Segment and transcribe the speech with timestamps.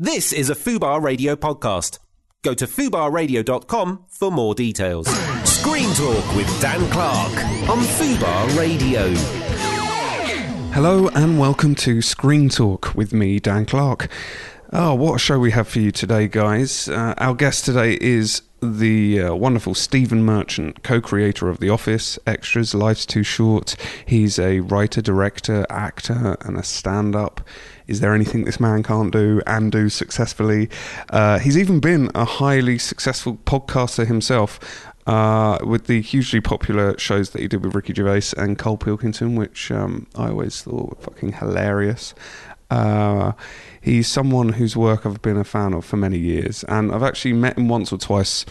[0.00, 2.00] This is a Fubar Radio podcast.
[2.42, 5.06] Go to fubarradio.com for more details.
[5.48, 7.32] Screen Talk with Dan Clark
[7.70, 9.14] on Fubar Radio.
[10.72, 14.08] Hello and welcome to Screen Talk with me, Dan Clark.
[14.72, 16.88] Oh, what a show we have for you today, guys.
[16.88, 18.42] Uh, our guest today is
[18.72, 23.76] the uh, wonderful Stephen Merchant, co creator of The Office, Extras, Life's Too Short.
[24.06, 27.40] He's a writer, director, actor, and a stand up.
[27.86, 30.70] Is there anything this man can't do and do successfully?
[31.10, 34.58] Uh, he's even been a highly successful podcaster himself.
[35.06, 39.36] Uh, with the hugely popular shows that he did with Ricky Gervais and Karl Pilkington,
[39.36, 42.14] which um, I always thought were fucking hilarious.
[43.84, 47.34] He's someone whose work I've been a fan of for many years, and I've actually
[47.34, 48.46] met him once or twice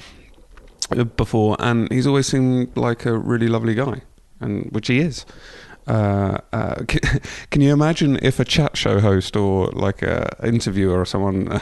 [0.91, 4.03] uh, before, and he's always seemed like a really lovely guy,
[4.39, 5.25] and which he is.
[5.87, 6.75] Uh, uh,
[7.49, 11.59] can, you imagine if a chat show host or like a interviewer or someone uh,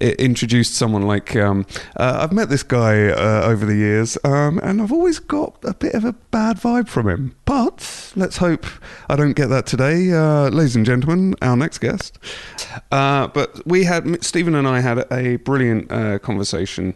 [0.00, 1.64] introduced someone like um,
[1.96, 5.94] uh, I've met this guy over the years um, and I've always got a bit
[5.94, 7.36] of a bad vibe from him.
[7.44, 8.66] But let's hope
[9.08, 10.12] I don't get that today.
[10.50, 12.18] Ladies and gentlemen our next guest.
[12.90, 15.88] But we had Stephen and I had a brilliant
[16.22, 16.94] conversation.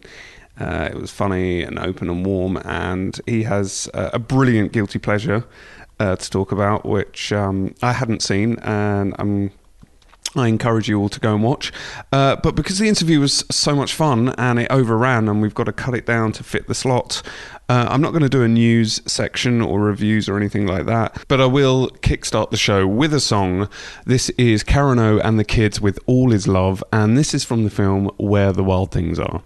[0.59, 5.45] It was funny and open and warm and he has a brilliant guilty pleasure
[5.99, 9.51] uh, to talk about, which um, I hadn't seen, and I'm
[10.35, 11.71] I encourage you all to go and watch.
[12.11, 15.63] Uh, but because the interview was so much fun and it overran, and we've got
[15.65, 17.23] to cut it down to fit the slot,
[17.67, 21.25] uh, I'm not going to do a news section or reviews or anything like that.
[21.27, 23.69] But I will kickstart the show with a song.
[24.05, 27.69] This is Karen and the Kids with All Is Love, and this is from the
[27.69, 29.41] film Where the Wild Things Are.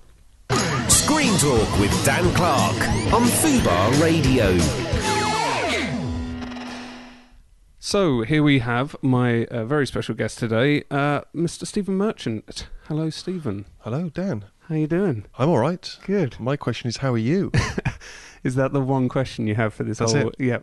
[0.89, 2.77] Screen Talk with Dan Clark
[3.13, 4.82] on Fubar Radio.
[7.85, 11.67] So here we have my uh, very special guest today, uh, Mr.
[11.67, 12.69] Stephen Merchant.
[12.87, 13.65] Hello, Stephen.
[13.79, 14.45] Hello, Dan.
[14.69, 15.25] How you doing?
[15.37, 15.97] I'm all right.
[16.05, 16.39] Good.
[16.39, 17.51] My question is, how are you?
[18.43, 20.29] is that the one question you have for this That's whole?
[20.29, 20.35] It.
[20.39, 20.59] Yeah,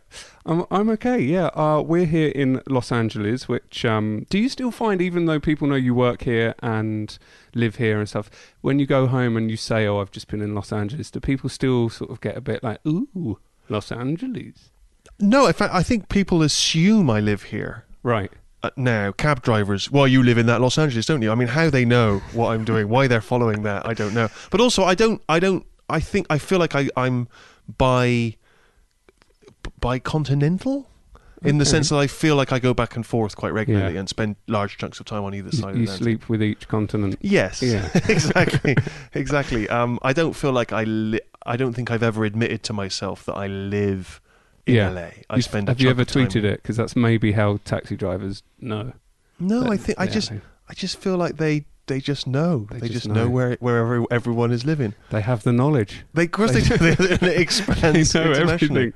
[0.47, 0.65] I'm.
[0.71, 1.19] I'm okay.
[1.19, 1.49] Yeah.
[1.49, 3.47] Uh, we're here in Los Angeles.
[3.47, 7.19] Which um, do you still find, even though people know you work here and
[7.55, 8.31] live here and stuff,
[8.63, 11.21] when you go home and you say, "Oh, I've just been in Los Angeles," do
[11.21, 14.71] people still sort of get a bit like, "Ooh, Los Angeles"?
[15.21, 17.85] No, in fact, I think people assume I live here.
[18.03, 18.31] Right.
[18.63, 21.31] Uh, now, cab drivers, well, you live in that Los Angeles, don't you?
[21.31, 24.29] I mean, how they know what I'm doing, why they're following that, I don't know.
[24.51, 27.29] But also, I don't, I don't, I think, I feel like I, I'm
[27.79, 28.37] by,
[29.81, 30.89] by continental
[31.43, 34.01] in the sense that I feel like I go back and forth quite regularly Yeah.
[34.01, 36.69] and spend large chunks of time on either side You of the sleep with each
[36.69, 37.17] continent.
[37.23, 37.63] Yes.
[37.63, 37.89] Yeah.
[38.09, 38.77] exactly.
[39.15, 39.67] Exactly.
[39.71, 40.85] Um, I don't feel like I.
[40.85, 44.21] Li- I don't think I've ever admitted to myself that I live
[44.67, 44.91] in Yeah.
[44.91, 45.09] LA.
[45.29, 45.69] I You- spend.
[45.69, 46.63] a have you ever tweeted it?
[46.63, 48.93] Because that's maybe how taxi drivers know.
[49.39, 50.33] No, I think I yeah, just.
[50.69, 51.65] I just feel like they.
[51.87, 52.69] They just know.
[52.71, 53.25] They They, just just, know.
[53.25, 53.31] know.
[53.31, 54.95] where wherever everyone is living.
[55.11, 56.05] They have the knowledge.
[56.15, 56.77] They, of course, they, do.
[56.77, 58.93] They, and it expands they know everything.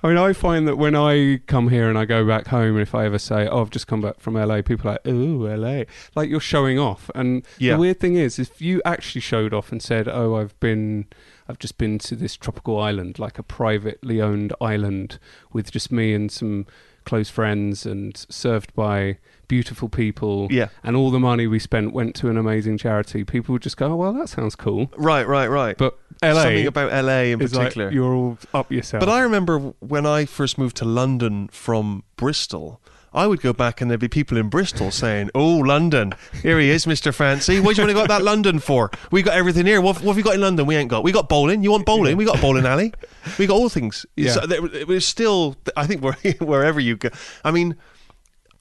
[0.00, 2.94] I mean, I find that when I come here and I go back home, if
[2.94, 5.84] I ever say, "Oh, I've just come back from LA," people are like, "Ooh, LA!"
[6.14, 7.10] Like you're showing off.
[7.16, 7.72] And Yeah.
[7.72, 11.06] the weird thing is, if you actually showed off and said, "Oh, I've been."
[11.48, 15.18] I've just been to this tropical island, like a privately owned island,
[15.52, 16.66] with just me and some
[17.04, 19.18] close friends, and served by
[19.48, 20.48] beautiful people.
[20.50, 20.68] Yeah.
[20.82, 23.22] And all the money we spent went to an amazing charity.
[23.22, 25.78] People would just go, "Oh, well, that sounds cool." Right, right, right.
[25.78, 27.90] But LA Something about LA in is like particular.
[27.92, 29.00] you're all up yourself.
[29.00, 32.80] But I remember when I first moved to London from Bristol,
[33.16, 36.12] I would go back and there'd be people in Bristol saying, "Oh, London,
[36.42, 37.58] here he is, Mister Fancy.
[37.60, 38.90] What do you want to go that London for?
[39.10, 39.80] We got everything here.
[39.80, 40.66] What, what have you got in London?
[40.66, 41.02] We ain't got.
[41.02, 41.62] We got bowling.
[41.64, 42.16] You want bowling?
[42.16, 42.92] We got a bowling alley.
[43.38, 44.04] We got all things.
[44.16, 44.32] Yeah.
[44.32, 45.56] So there, it was still.
[45.76, 47.08] I think where, wherever you go.
[47.42, 47.76] I mean,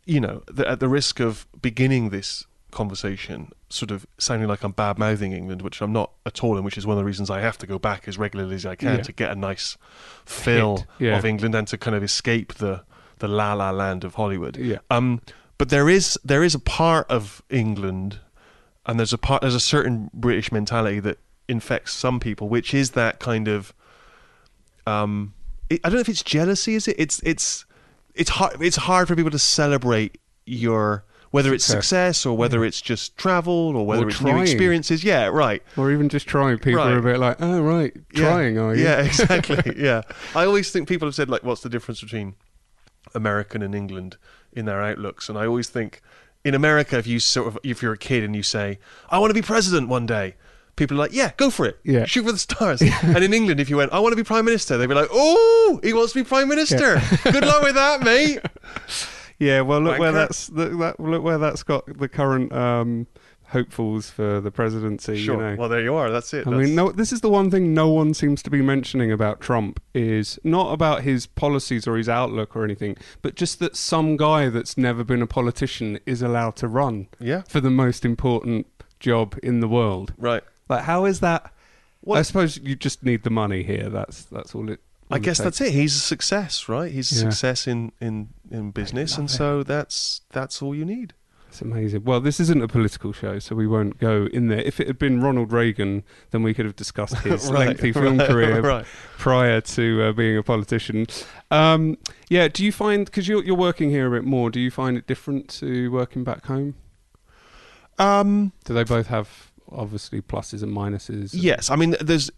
[0.06, 4.72] you know, the, at the risk of beginning this conversation sort of sounding like I'm
[4.72, 7.30] bad mouthing England, which I'm not at all, and which is one of the reasons
[7.30, 9.04] I have to go back as regularly as I can Yeah.
[9.04, 9.78] to get a nice
[10.26, 11.18] feel yeah.
[11.18, 12.84] of England and to kind of escape the
[13.20, 14.58] the la la land of Hollywood.
[14.58, 14.80] Yeah.
[14.90, 15.22] Um,
[15.58, 18.20] but there is there is a part of England,
[18.86, 21.18] and there's a part there's a certain British mentality that
[21.48, 23.74] infects some people, which is that kind of
[24.88, 25.34] um,
[25.72, 26.76] I don't know if it's jealousy.
[26.76, 26.96] Is it?
[27.00, 27.66] It's it's
[28.14, 28.62] it's hard.
[28.62, 32.26] It's hard for people to celebrate your whether it's Success.
[32.26, 34.36] or whether it's just travel or whether it's trying.
[34.36, 35.04] new experiences.
[35.04, 35.62] Yeah, right.
[35.76, 36.58] or even just trying.
[36.60, 38.20] People are a bit like, oh right, Yeah.
[38.30, 38.84] trying, are you?
[38.84, 39.74] Yeah, exactly.
[39.84, 40.04] yeah,
[40.34, 42.36] I always think people have said like, "What's the difference between
[43.16, 44.18] American and England
[44.54, 46.02] in their outlooks?" And I always think
[46.44, 48.80] in America, if you sort of if you're a kid and you say,
[49.10, 50.36] "I want to be president one day,"
[50.76, 51.80] people are like, "Yeah, go for it.
[51.84, 52.06] Yeah.
[52.06, 54.46] shoot for the stars." and in England, if you went, "I want to be prime
[54.46, 57.02] minister," they'd be like, "Oh, he wants to be prime minister.
[57.24, 58.40] Good luck with that, mate."
[59.38, 60.98] Yeah, well, look where that's the, that.
[60.98, 63.06] Look where that's got the current um,
[63.50, 65.18] hopefuls for the presidency.
[65.18, 65.36] Sure.
[65.36, 65.56] You know.
[65.58, 66.10] Well, there you are.
[66.12, 66.48] That's it.
[66.48, 66.92] I That's- mean, no.
[66.92, 70.72] This is the one thing no one seems to be mentioning about Trump is not
[70.74, 75.04] about his policies or his outlook or anything, but just that some guy that's never
[75.04, 77.44] been a politician is allowed to run Yeah.
[77.48, 78.68] for the most important
[79.00, 80.14] job in the world.
[80.18, 80.44] Right.
[80.70, 81.52] Like, how is that?
[82.04, 83.90] Well- I suppose you just need the money here.
[83.90, 84.80] That's that's all it.
[85.12, 85.72] I guess that's it.
[85.72, 86.92] He's a success, right?
[86.92, 87.30] He's a Yeah.
[87.30, 89.38] success in, in, in business, and love it.
[89.38, 91.14] so that's that's all you need.
[91.56, 92.04] It's amazing.
[92.04, 94.60] Well, this isn't a political show, so we won't go in there.
[94.60, 98.18] If it had been Ronald Reagan, then we could have discussed his Right, lengthy film
[98.18, 98.86] right, career right.
[99.18, 101.08] prior to uh, being a politician.
[101.52, 101.98] Um,
[102.28, 104.50] yeah, do you find because you're you're working here a bit more?
[104.50, 106.76] Do you find it different to working back home?
[107.98, 111.32] Um, Do they both have obviously pluses and minuses?
[111.34, 112.30] yes, I mean, there's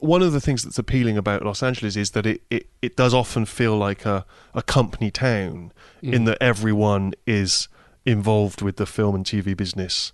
[0.00, 3.14] one of the things that's appealing about Los Angeles is that it, it, it does
[3.14, 6.26] often feel like a, a company town in Mm.
[6.26, 7.68] that everyone is
[8.06, 10.12] involved with the film and TV business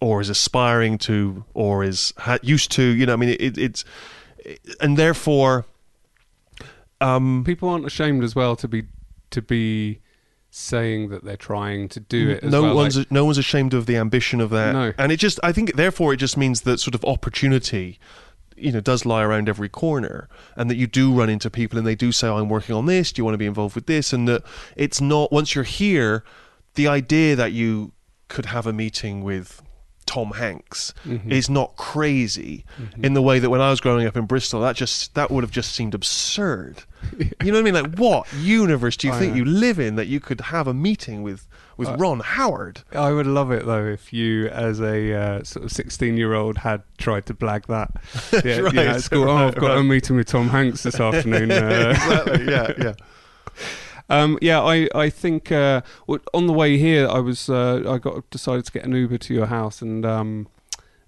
[0.00, 3.58] or is aspiring to or is ha- used to, you know, I mean, it, it,
[3.58, 3.84] it's,
[4.80, 5.64] and therefore,
[7.00, 8.84] um, people aren't ashamed as well to be
[9.30, 10.00] to be
[10.50, 12.44] saying that they're trying to do it.
[12.44, 12.74] As no well.
[12.76, 14.72] one's like, no one's ashamed of the ambition of that.
[14.72, 14.92] No.
[14.98, 17.98] And it just I think therefore it just means that sort of opportunity
[18.56, 21.86] you know does lie around every corner and that you do run into people and
[21.86, 23.86] they do say oh, I'm working on this do you want to be involved with
[23.86, 24.44] this and that
[24.76, 26.22] it's not once you're here
[26.74, 27.92] the idea that you
[28.28, 29.62] could have a meeting with
[30.06, 31.32] Tom Hanks Mm-hmm.
[31.32, 32.64] is not crazy
[33.02, 35.42] in the way that when I was growing up in Bristol that just that would
[35.44, 36.84] have just seemed absurd
[37.18, 39.38] you know what I mean like what universe do you I think know.
[39.38, 43.12] you live in that you could have a meeting with with Uh, Ron Howard I
[43.12, 47.34] would love it though if you, as a uh, sort of sixteen-year-old, had tried to
[47.34, 47.90] blag that.
[48.44, 49.28] Yeah, Right, yeah, at school.
[49.28, 51.50] oh, I've got a meeting with Tom Hanks this afternoon.
[51.50, 52.94] Uh, exactly yeah yeah
[54.10, 55.80] Um, yeah, I I think uh,
[56.32, 59.34] on the way here, I was uh, I got decided to get an Uber to
[59.34, 60.48] your house, and um,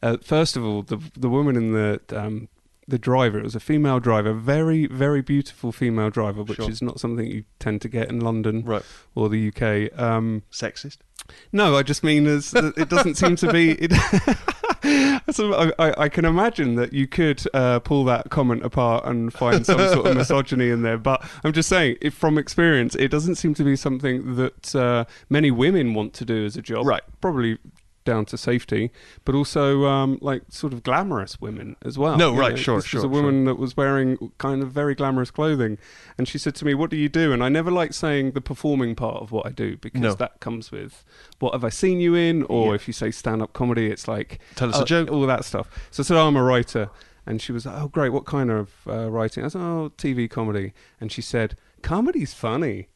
[0.03, 2.49] uh, first of all, the the woman in the um,
[2.89, 6.71] the driver, it was a female driver, very very beautiful female driver, which Sure.
[6.71, 8.83] is not something you tend to get in London right
[9.15, 9.99] or the UK.
[10.01, 10.99] Um, sexist
[11.53, 13.73] no, I just mean as it doesn't seem to be.
[13.73, 13.93] It,
[15.31, 19.33] so I, I, I can imagine that you could uh, pull that comment apart and
[19.33, 20.99] find some sort of misogyny in there.
[20.99, 25.05] But I'm just saying, if from experience, it doesn't seem to be something that uh,
[25.29, 26.87] many women want to do as a job.
[26.87, 27.03] Right.
[27.21, 27.59] Probably
[28.07, 28.91] down to safety,
[29.27, 32.17] but also um, like sort of glamorous women as well.
[32.17, 34.95] No, You right, sure, this sure, was a woman that was wearing kind of very
[34.95, 35.77] glamorous clothing,
[36.17, 38.41] and she said to me, "What do you do?" And I never like saying the
[38.41, 40.15] performing part of what I do because No.
[40.15, 41.05] that comes with
[41.41, 42.75] what have I seen you in, or Yeah.
[42.77, 45.11] if you say stand-up comedy, it's like Tell us a uh, joke.
[45.11, 45.69] all that stuff.
[45.91, 46.89] So I said, oh, "I'm a writer,"
[47.27, 48.11] and she was like, "Oh, great!
[48.11, 52.89] What kind of uh, writing?" I said, "Oh, TV comedy," and she said, "Comedy's funny."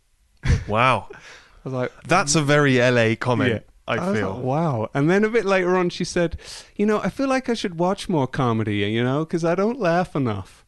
[0.67, 1.09] wow
[1.65, 4.11] I was like, that's a very LA comment Yeah.
[4.11, 4.88] I feel like, wow.
[4.94, 6.38] And then a bit later on, she said,
[6.77, 9.81] You know, I feel like I should watch more comedy, you know, because I don't
[9.81, 10.65] laugh enough.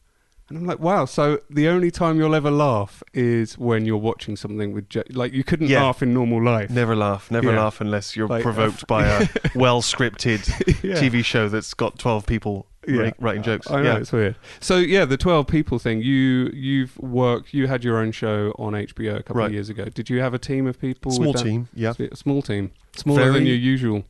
[0.49, 1.05] And I'm like, wow.
[1.05, 5.31] So the only time you'll ever laugh is when you're watching something with, jo- like,
[5.31, 5.83] you couldn't Yeah.
[5.83, 6.69] laugh in normal life.
[6.69, 7.61] Never laugh, never Yeah.
[7.63, 10.45] laugh unless you're Like, provoked uh, by a well scripted
[10.83, 10.95] Yeah.
[10.95, 13.69] TV show that's got 12 people wri- writing jokes.
[13.69, 13.97] I know yeah.
[13.99, 14.35] it's weird.
[14.59, 16.01] So yeah, the twelve people thing.
[16.01, 17.53] You you've worked.
[17.53, 19.47] You had your own show on HBO a couple Right.
[19.47, 19.85] of years ago.
[19.85, 21.11] Did you have a team of people?
[21.11, 21.93] Small team, yeah.
[22.13, 22.71] Small team.
[22.95, 24.03] Smaller than your usual.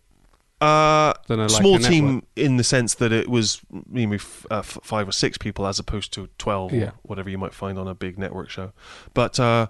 [0.61, 4.59] Uh, Than a, like, small team in the sense that it was maybe f- uh,
[4.59, 6.83] f- five or six people as opposed to 12 Yeah.
[6.85, 8.71] or whatever you might find on a big network show.
[9.13, 9.67] But uh,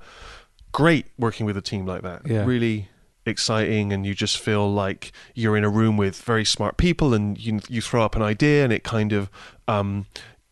[0.71, 2.21] great working with a team like that.
[2.27, 2.45] Yeah.
[2.45, 2.89] Really
[3.25, 7.37] exciting and you just feel like you're in a room with very smart people and
[7.37, 9.29] you you throw up an idea and it kind of
[9.67, 10.05] um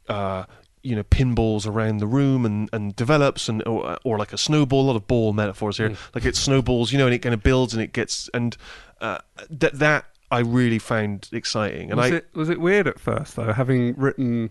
[0.07, 0.45] uh
[0.81, 4.81] you know pinballs around the room and and develops and or, or like a snowball
[4.81, 5.89] a lot of ball metaphors here.
[5.89, 5.97] Mm.
[6.15, 8.57] like it snowballs you know and it kind of builds and it gets and
[9.01, 9.17] uh,
[9.49, 11.91] that that I really found exciting.
[11.91, 14.49] And was I it was it weird at first though, having written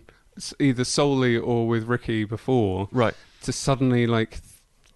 [0.59, 3.15] either solely or with Ricky before, right.
[3.41, 4.39] to suddenly like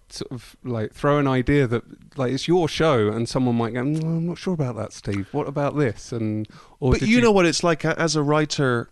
[0.09, 1.83] sort of like throw an idea that
[2.17, 5.27] like it's your show and someone might go, "Mm, I'm not sure about that, Steve.
[5.31, 6.11] What about this?
[6.11, 6.47] And
[6.79, 8.89] or but did you, know what it's like as a writer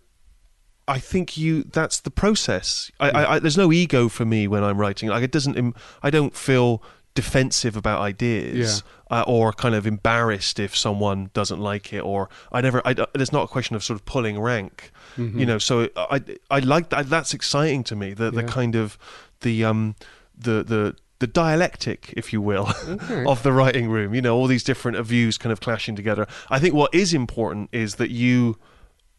[0.86, 2.90] I think you that's the process.
[3.00, 5.08] I, I, I there's no ego for me when I'm writing.
[5.08, 5.74] Like it doesn't.
[6.02, 6.82] I don't feel
[7.14, 12.00] defensive about ideas uh, or kind of embarrassed if someone doesn't like it.
[12.00, 12.82] Or I never.
[12.86, 14.90] I, there's not a question of sort of pulling rank.
[15.16, 15.38] Mm-hmm.
[15.38, 15.58] You know.
[15.58, 17.08] So I I like that.
[17.08, 18.12] That's exciting to me.
[18.12, 18.98] The the kind of
[19.40, 19.96] the um
[20.36, 22.68] the the the dialectic, if you will,
[23.26, 24.14] of the writing room.
[24.14, 26.26] You know, all these different views kind of clashing together.
[26.50, 28.58] I think what is important is that you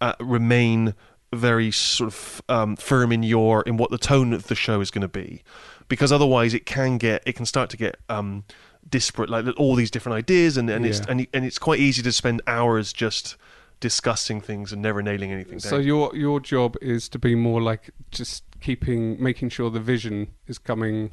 [0.01, 0.93] uh, remain
[1.33, 4.91] very sort of um, firm in your in what the tone of the show is
[4.91, 5.43] going to be,
[5.87, 8.43] because otherwise it can get it can start to get um,
[8.89, 12.11] disparate, like all these different ideas, and and it's and, and it's quite easy to
[12.11, 13.37] spend hours just
[13.79, 15.69] discussing things and never nailing anything down.
[15.69, 20.29] So your your job is to be more like just keeping, making sure the vision
[20.47, 21.11] is coming.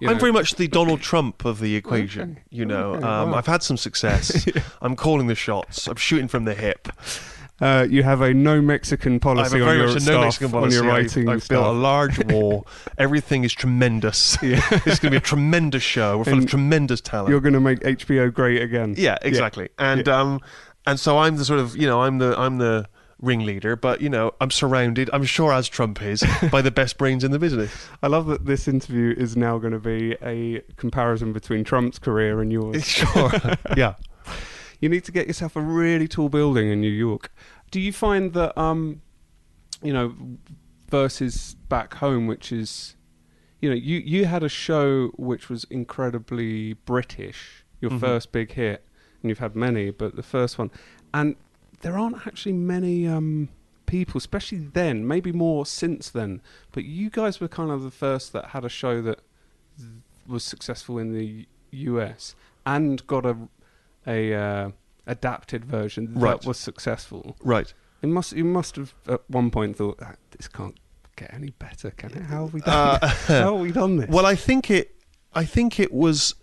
[0.00, 2.32] You I'm very much the Donald Trump of the equation.
[2.32, 2.42] Okay.
[2.50, 3.36] You know, Okay, um, wow.
[3.38, 4.46] I've had some success.
[4.82, 5.86] I'm calling the shots.
[5.86, 6.88] I'm shooting from the hip.
[7.60, 10.00] Uh, you have a no Mexican I have policy a on very your much a
[10.00, 10.74] staff, no Mexican on policy.
[10.76, 12.66] your I've- writing I've, built a large wall.
[12.98, 14.36] Everything is tremendous.
[14.42, 14.60] Yeah.
[14.70, 16.18] it's going to be a tremendous show.
[16.18, 17.30] We're full And of tremendous talent.
[17.30, 18.94] You're going to make HBO great again.
[18.98, 19.68] Yeah, exactly.
[19.78, 20.40] And um,
[20.86, 22.88] and so I'm the sort of you know I'm the I'm the
[23.22, 25.08] ringleader, but you know I'm surrounded.
[25.12, 27.72] I'm sure as Trump is by the best brains in the business.
[28.02, 32.40] I love that this interview is now going to be a comparison between Trump's career
[32.42, 32.84] and yours.
[32.86, 33.30] Sure.
[33.76, 33.94] yeah.
[34.80, 37.32] You need to get yourself a really tall building in New York.
[37.70, 39.00] Do you find that, um,
[39.80, 40.14] you know,
[40.90, 42.96] versus back home, which is,
[43.60, 48.00] you know, you, you had a show which was incredibly British, your Mhm.
[48.00, 48.84] first big hit,
[49.22, 50.70] and you've had many, but the first one.
[51.14, 51.36] And
[51.82, 53.48] there aren't actually many um,
[53.86, 56.40] people, especially then, maybe more since then,
[56.72, 59.20] but you guys were kind of the first that had a show that
[60.26, 62.34] was successful in the US
[62.64, 63.36] and got a
[64.06, 64.70] a uh,
[65.06, 66.44] adapted version that Right.
[66.44, 67.36] was successful.
[67.42, 67.72] Right.
[68.02, 70.76] It must you must have at one point thought "Ah, this can't
[71.16, 72.22] get any better, can it?
[72.22, 72.74] How have we done?
[72.74, 73.26] Uh, this?
[73.28, 74.08] How have we done this?
[74.08, 74.94] Well, I think it.
[75.34, 76.34] I think it was.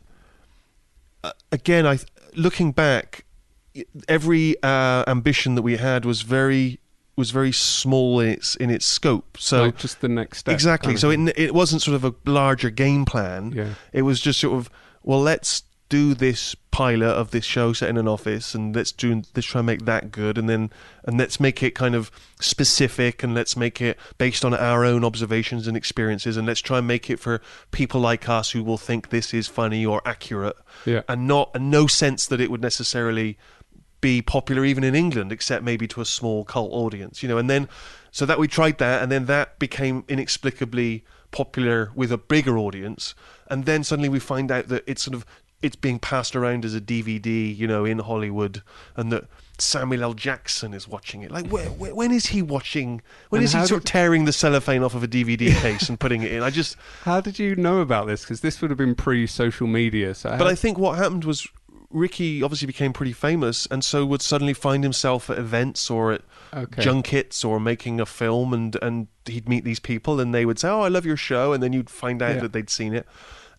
[1.24, 2.00] Uh, again, I
[2.36, 3.26] looking back,
[4.08, 6.80] every uh, ambition that we had was very
[7.16, 9.38] was very small in its in its scope.
[9.38, 10.54] So like just the next step.
[10.54, 10.96] exactly.
[10.98, 13.52] So it it wasn't sort of a larger game plan.
[13.52, 14.70] yeah, It was just sort of
[15.04, 19.24] well, let's do this pilot of this show set in an office, and let's do
[19.36, 20.70] let's try and make that good, and then
[21.04, 25.04] and let's make it kind of specific, and let's make it based on our own
[25.04, 28.78] observations and experiences, and let's try and make it for people like us who will
[28.78, 32.62] think this is funny or accurate, yeah, and not and no sense that it would
[32.62, 33.38] necessarily
[34.02, 37.38] be popular even in England, except maybe to a small cult audience, you know.
[37.38, 37.68] And then,
[38.12, 43.14] so that we tried that, and then that became inexplicably popular with a bigger audience,
[43.48, 45.26] and then suddenly we find out that it's sort of
[45.62, 48.62] it's being passed around as a DVD, you know, in Hollywood,
[48.96, 49.26] and that
[49.58, 50.14] Samuel L.
[50.14, 51.32] Jackson is watching it.
[51.32, 53.02] Like, where, where, when is he watching?
[53.30, 56.00] When And is he sort of tearing the cellophane off of a DVD case and
[56.00, 56.44] putting it in?
[56.44, 58.22] I just How did you know about this?
[58.22, 60.16] Because this would have been pre-social media.
[60.16, 61.48] So But I think what happened was
[61.92, 66.22] Ricky obviously became pretty famous, and so would suddenly find himself at events or at
[66.54, 66.82] okay.
[66.82, 70.68] junkets or making a film, and and he'd meet these people, and they would say,
[70.70, 72.42] "Oh, I love your show," and then you'd find out Yeah.
[72.42, 73.08] that they'd seen it,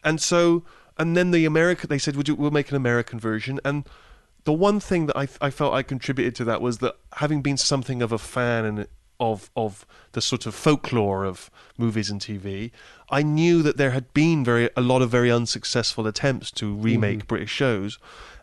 [0.04, 0.64] and so
[0.96, 3.84] and then the America they said, "Would you we'll make an American version?" and
[4.44, 7.56] the one thing that I I felt I contributed to that was that having been
[7.56, 8.86] something of a fan and
[9.20, 12.70] of of the sort of folklore of movies and TV,
[13.10, 17.20] I knew that there had been very a lot of very unsuccessful attempts to remake
[17.24, 17.28] Mhm.
[17.28, 17.98] British shows,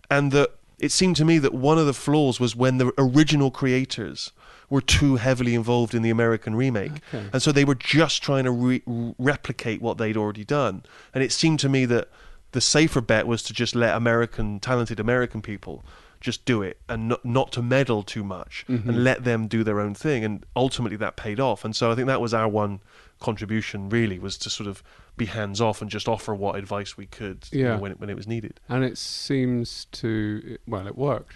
[0.10, 3.50] and that it seemed to me that one of the flaws was when the original
[3.52, 4.32] creators
[4.70, 7.26] were too heavily involved in the American remake, Okay.
[7.34, 8.84] and so they were just trying to re-
[9.18, 12.10] replicate what they'd already done, and it seemed to me that
[12.52, 15.84] the safer bet was to just let American talented American people
[16.32, 18.88] just do it and not, not to meddle too much Mhm.
[18.90, 20.24] and let them do their own thing.
[20.26, 21.64] And ultimately that paid off.
[21.66, 22.80] And so I think that was our one
[23.20, 24.84] contribution really was to sort of
[25.16, 28.10] be hands off and just offer what advice we could you know, when it, when
[28.10, 28.60] it was needed.
[28.70, 31.36] And it seems to well, it worked.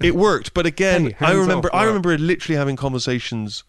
[0.00, 0.54] it worked.
[0.54, 3.62] But again Hey, I remember off I remember literally having conversations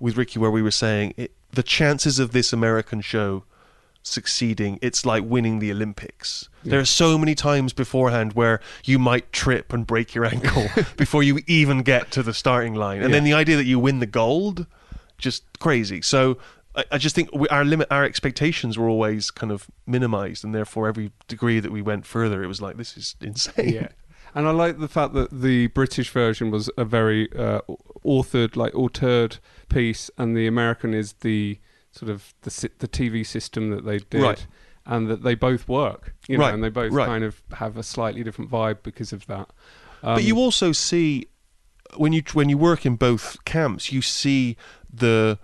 [0.00, 3.44] with Ricky where we were saying it, the chances of this American show
[4.06, 6.48] succeeding it's like winning the olympics.
[6.62, 6.72] Yeah.
[6.72, 11.22] there are so many times beforehand where you might trip and break your ankle before
[11.22, 13.02] you even get to the starting line.
[13.02, 14.66] And then the idea that you win the gold
[15.16, 16.02] just crazy.
[16.02, 16.38] So
[16.76, 20.54] I, I just think we, our limit our expectations were always kind of minimized and
[20.54, 23.70] therefore every degree that we went further it was like this is insane.
[23.70, 23.88] Yeah.
[24.34, 27.60] And I like the fact that the British version was a very uh,
[28.04, 31.60] authored, like auteured piece, and the American is the
[31.94, 34.46] sort of the the TV system that they did, Right.
[34.86, 37.06] and that they both work, you know, Right, and they both right.
[37.06, 39.48] kind of have a slightly different vibe because of that.
[40.02, 41.28] Um, but you also see
[41.96, 44.56] when you when you work in both camps, you see
[44.92, 45.38] the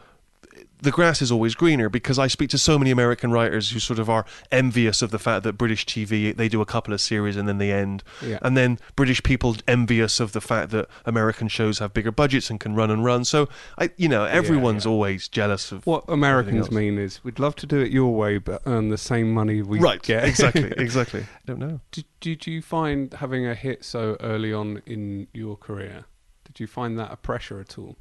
[0.82, 3.98] the grass is always greener because I speak to so many American writers who sort
[3.98, 7.36] of are envious of the fact that British TV they do a couple of series
[7.36, 8.38] and then they end, yeah.
[8.42, 12.60] and then British people envious of the fact that American shows have bigger budgets and
[12.60, 13.24] can run and run.
[13.24, 14.90] So I, you know, everyone's yeah.
[14.90, 18.62] always jealous of what Americans mean is we'd love to do it your way, but
[18.66, 20.02] earn the same money we right.
[20.02, 20.24] get.
[20.24, 21.22] exactly, exactly.
[21.22, 21.80] I don't know.
[21.90, 26.04] Did, did you find having a hit so early on in your career?
[26.44, 27.96] Did you find that a pressure at all?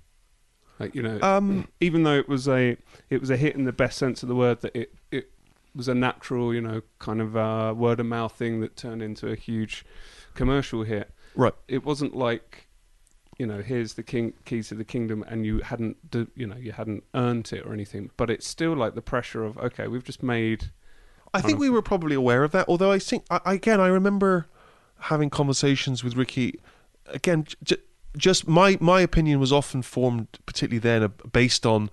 [0.79, 2.77] Like you know, Um, even though it was a
[3.09, 5.31] it was a hit in the best sense of the word, that it it
[5.75, 9.27] was a natural, you know, kind of uh, word of mouth thing that turned into
[9.27, 9.85] a huge
[10.33, 11.11] commercial hit.
[11.35, 11.53] Right.
[11.67, 12.67] It wasn't like,
[13.37, 15.97] you know, here's the king keys to the kingdom, and you hadn't,
[16.35, 18.09] you know, you hadn't earned it or anything.
[18.17, 20.71] But it's still like the pressure of okay, we've just made.
[21.33, 22.67] I think of- we were probably aware of that.
[22.67, 24.47] Although I think I, again, I remember
[25.01, 26.59] having conversations with Ricky.
[27.05, 27.77] Again, j-
[28.17, 31.89] just my my opinion was often formed, particularly then, based on,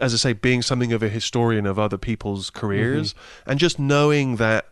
[0.00, 3.50] as I say, being something of a historian of other people's careers, mm-hmm.
[3.50, 4.66] and just knowing that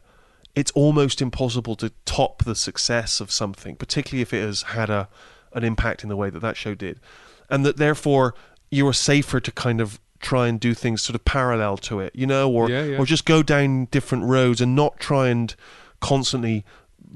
[0.54, 5.08] it's almost impossible to top the success of something, particularly if it has had a
[5.52, 7.00] an impact in the way that that show did,
[7.48, 8.34] and that therefore
[8.70, 12.14] you are safer to kind of try and do things sort of parallel to it,
[12.14, 12.98] you know, or Yeah, yeah.
[12.98, 15.54] or just go down different roads and not try and
[16.00, 16.64] constantly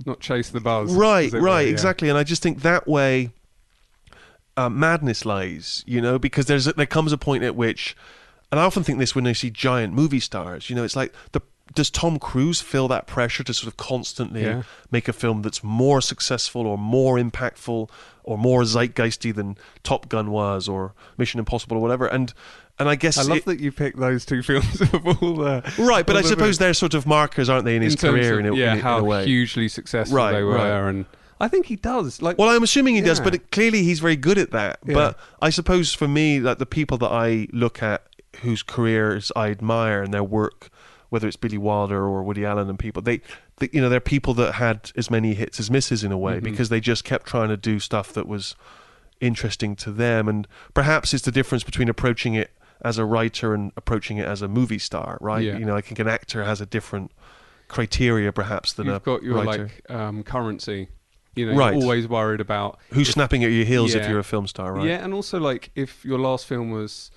[0.06, 1.72] Not chase the buzz, right, as it were, right, yeah.
[1.72, 2.08] exactly.
[2.08, 3.30] And I just think that way
[4.56, 7.96] uh, madness lies, you know, because there's a, there comes a point at which,
[8.52, 11.12] and I often think this when I see giant movie stars, you know, it's like
[11.32, 11.40] the
[11.74, 14.62] does Tom Cruise feel that pressure to sort of constantly Yeah.
[14.90, 17.88] make a film that's more successful or more impactful
[18.22, 22.06] or more zeitgeisty than Top Gun was or Mission Impossible or whatever?
[22.06, 22.32] And
[22.78, 25.62] and I guess I love it- that you picked those two films of all the
[25.78, 28.34] right, but I suppose they're sort of markers, aren't they, in his in career?
[28.34, 30.88] of, in a, yeah, in, how in hugely successful Right, they were, right.
[30.90, 31.06] and
[31.40, 32.22] I think he does.
[32.22, 34.78] Like, Well, I'm assuming he does, but it, clearly he's very good at that.
[34.86, 34.94] Yeah.
[34.94, 38.02] But I suppose for me, like the people that I look at
[38.42, 40.70] whose careers I admire and their work,
[41.10, 43.20] whether it's Billy Wilder or Woody Allen and people, they,
[43.58, 46.38] they you know, they're people that had as many hits as misses in a way
[46.40, 46.44] Mhm.
[46.44, 48.54] because they just kept trying to do stuff that was
[49.20, 50.28] interesting to them.
[50.28, 52.50] And perhaps it's the difference between approaching it
[52.82, 55.42] as a writer and approaching it as a movie star, right?
[55.44, 55.56] Yeah.
[55.58, 57.12] You know, I think an actor has a different
[57.68, 59.70] criteria perhaps than you've a got your writer.
[59.88, 60.88] like um, currency.
[61.36, 61.74] You know, Right.
[61.74, 64.86] always worried about Who's if- snapping at your heels if you're a film star, right?
[64.86, 67.10] Yeah, and also like if your last film was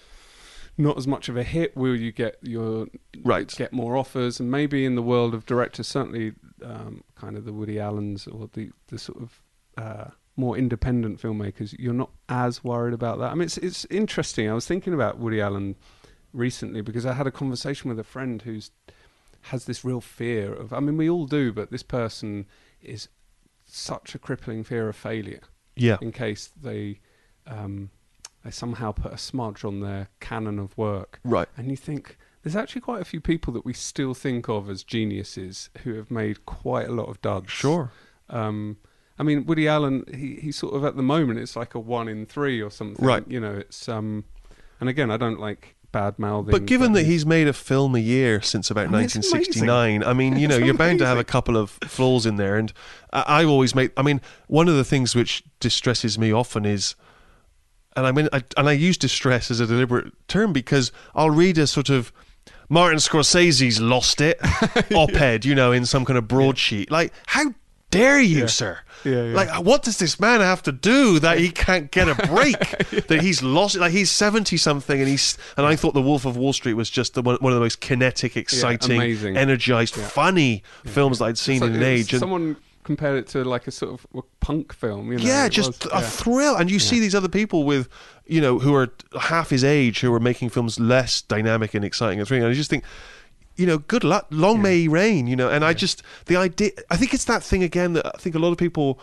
[0.78, 2.88] not as much of a hit, will you get your
[3.24, 3.48] Right.
[3.58, 4.40] get more offers?
[4.40, 6.34] And maybe in the world of directors, certainly
[6.64, 9.42] um, kind of the Woody Allens or the the sort of
[9.78, 10.06] uh,
[10.36, 13.32] more independent filmmakers, you're not as worried about that.
[13.32, 14.50] I mean, it's it's interesting.
[14.50, 15.76] I was thinking about Woody Allen
[16.34, 18.72] recently because I had a conversation with a friend who's
[19.42, 20.74] has this real fear of.
[20.74, 22.46] I mean, we all do, but this person
[22.82, 23.08] is
[23.68, 25.42] such a crippling fear of failure
[25.76, 25.98] Yeah.
[26.02, 27.00] in case they
[27.46, 27.92] um,
[28.44, 31.20] they somehow put a smudge on their canon of work.
[31.24, 31.48] Right.
[31.58, 34.84] And you think there's actually quite a few people that we still think of as
[34.84, 37.52] geniuses who have made quite a lot of duds.
[37.52, 37.92] Sure.
[38.30, 38.78] Um,
[39.20, 42.08] I mean, Woody Allen, he he sort of at the moment it's like a one
[42.08, 43.04] in three or something.
[43.06, 43.24] Right.
[43.28, 44.26] You know, it's um,
[44.80, 46.52] and again, I don't like bad mouthing.
[46.52, 50.14] But given that he's made a film a year since about I mean, 1969, I
[50.14, 52.58] mean, you know, It's you're bound to have a couple of flaws in there.
[52.58, 52.72] And
[53.12, 56.96] I, I always make, I mean, one of the things which distresses me often is,
[57.96, 61.58] and I mean, I, and I use distress as a deliberate term because I'll read
[61.58, 62.12] a sort of
[62.70, 64.40] Martin Scorsese's lost it
[64.94, 66.92] op-ed, you know, in some kind of broadsheet.
[66.92, 67.54] Like, how
[67.90, 68.46] dare you, Yeah.
[68.48, 68.80] sir?
[69.04, 69.36] Yeah, yeah.
[69.36, 72.58] Like, what does this man have to do that he can't get a break?
[73.08, 73.76] That he's lost?
[73.76, 76.90] Like, he's seventy something, and he's and I thought The Wolf of Wall Street was
[76.90, 79.00] just the one, one of the most kinetic, exciting,
[79.38, 82.12] energized, funny films that I'd seen like- in an age.
[82.14, 85.12] And someone compared it to like a sort of a punk film.
[85.12, 86.56] You know, yeah, just was, a thrill.
[86.56, 87.90] And you see these other people with,
[88.26, 88.88] you know, who are
[89.20, 92.46] half his age, who are making films less dynamic and exciting and thrilling.
[92.46, 92.86] And I just think,
[93.58, 95.28] you know, good luck, long may he reign.
[95.28, 96.72] You know, and I just the idea.
[96.90, 99.00] I think it's that thing again that I think a lot of people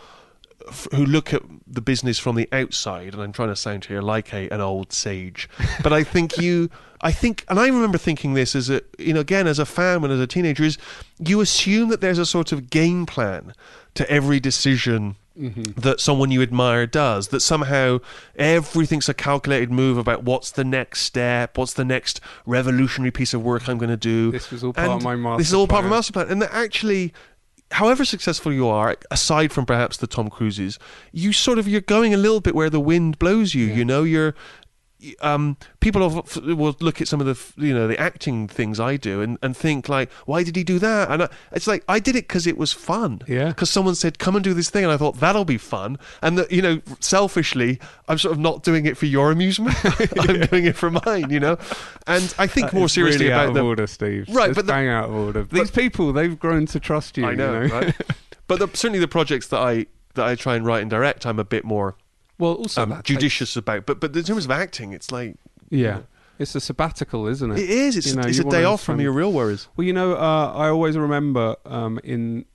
[0.67, 4.01] f- who look at the business from the outside, and I'm trying to sound here
[4.01, 5.49] like a, an old sage,
[5.83, 6.69] but I think you,
[7.01, 10.03] I think, and I remember thinking this as a, you know, again as a fan
[10.03, 10.77] and as a teenager, is
[11.19, 13.53] you assume that there's a sort of game plan
[13.95, 15.81] to every decision Mm-hmm.
[15.81, 17.27] that someone you admire does.
[17.27, 17.99] That somehow
[18.37, 23.43] everything's a calculated move about what's the next step, what's the next revolutionary piece of
[23.43, 24.31] work I'm going to do.
[24.31, 25.37] This was all part of my master plan.
[25.39, 25.97] This is all part of plan.
[25.97, 27.13] master plan, and that actually
[27.71, 30.79] however successful you are, aside from perhaps the Tom Cruises,
[31.11, 33.65] you sort of you're going a little bit where the wind blows you.
[33.65, 34.35] You know, you're.
[35.21, 39.21] Um, people will look at some of the you know the acting things I do
[39.21, 41.11] and, and think like, why did he do that?
[41.11, 43.21] And I, it's like I did it because it was fun.
[43.27, 43.49] Yeah.
[43.49, 45.97] Because someone said, come and do this thing, and I thought that'll be fun.
[46.21, 49.75] And that you know, selfishly, I'm sort of not doing it for your amusement.
[50.19, 51.29] I'm doing it for mine.
[51.29, 51.57] You know.
[52.07, 54.27] And I think more seriously really out about of the order, Steve.
[54.29, 55.43] Right, but the- bang out of order.
[55.43, 57.25] These people, they've grown to trust you.
[57.25, 57.75] I know, you know?
[57.75, 57.95] right?
[58.47, 61.39] but the, certainly the projects that I that I try and write and direct, I'm
[61.39, 61.95] a bit more
[62.37, 63.85] well, also um, that takes- judicious about.
[63.85, 65.35] But but in terms of acting, it's like
[65.69, 66.01] yeah,
[66.39, 67.59] it's a sabbatical, isn't it?
[67.59, 67.97] it is.
[67.97, 69.67] It's You know, it's a day off from your real worries.
[69.75, 72.45] Well, you know, uh, I always remember um, in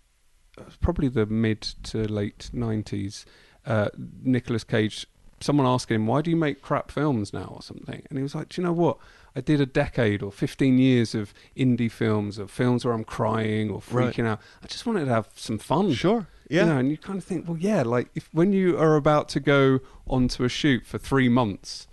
[0.59, 3.25] uh, probably the mid to late nineties,
[3.67, 3.89] uh,
[4.23, 5.07] Nicolas Cage
[5.43, 8.35] someone asking him, "Why do you make crap films now?" or something, and he was
[8.35, 8.99] like, "Do you know what?
[9.35, 13.71] I did a decade or 15 years of indie films, of films where I'm crying
[13.71, 14.13] or Right.
[14.15, 14.41] freaking out.
[14.63, 16.27] I just wanted to have some fun." Sure.
[16.51, 16.63] Yeah.
[16.63, 19.29] You know, and you kind of think, well, yeah, like if when you are about
[19.31, 21.87] to go onto a shoot for three months,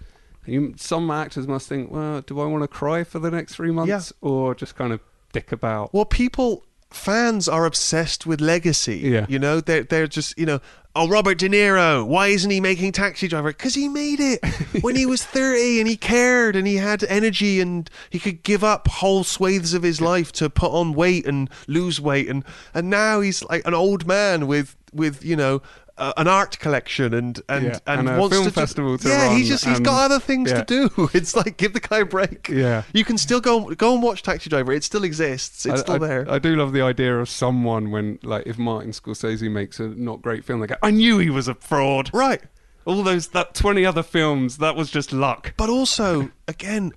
[0.45, 3.71] you, some actors must think, well, do I want to cry for the next three
[3.71, 5.93] months or just kind of dick about?
[5.93, 8.97] Well, people, fans are obsessed with legacy.
[8.97, 9.25] Yeah.
[9.29, 10.59] You know, they're, they're just, you know,
[10.97, 13.49] oh, Robert De Niro, why isn't he making Taxi Driver?
[13.49, 14.43] Because he made it
[14.81, 18.63] when he was 30 and he cared and he had energy and he could give
[18.63, 22.27] up whole swathes of his life to put on weight and lose weight.
[22.27, 25.61] And, and now he's like an old man with, with you know,
[25.97, 29.07] uh, an art collection and and Yeah, and, and a wants film to festival to
[29.09, 30.63] yeah, run he's just he's and- got other things yeah.
[30.63, 31.09] to do.
[31.13, 32.49] It's like give the guy a break.
[32.49, 32.83] Yeah.
[32.93, 34.71] you can still go go and watch Taxi Driver.
[34.73, 35.65] It still exists.
[35.65, 36.31] It's I- still I, there.
[36.31, 40.21] I do love the idea of someone when, like, if Martin Scorsese makes a not
[40.21, 42.41] great film, they go, "I knew he was a fraud." right.
[42.85, 45.53] All those that twenty other films, that was just luck.
[45.57, 46.93] but also again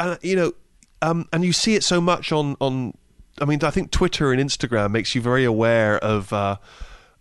[0.00, 0.52] uh, you know
[1.02, 2.94] um, and you see it so much on on
[3.40, 6.56] i mean i think twitter and instagram makes you very aware of uh,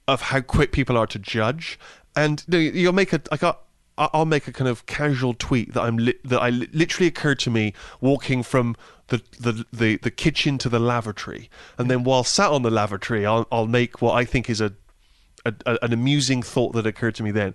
[0.08, 1.80] of how quick people are to judge
[2.16, 3.58] and you you'll make a like a
[3.98, 7.38] I'll make a kind of casual tweet that I'm li- that I li- literally occurred
[7.40, 8.76] to me walking from
[9.10, 13.24] the, the, the, the kitchen to the lavatory, and then while sat on the lavatory,
[13.24, 14.74] I'll I'll make what I think is a
[15.46, 17.54] a, a, an amusing thought that occurred to me then.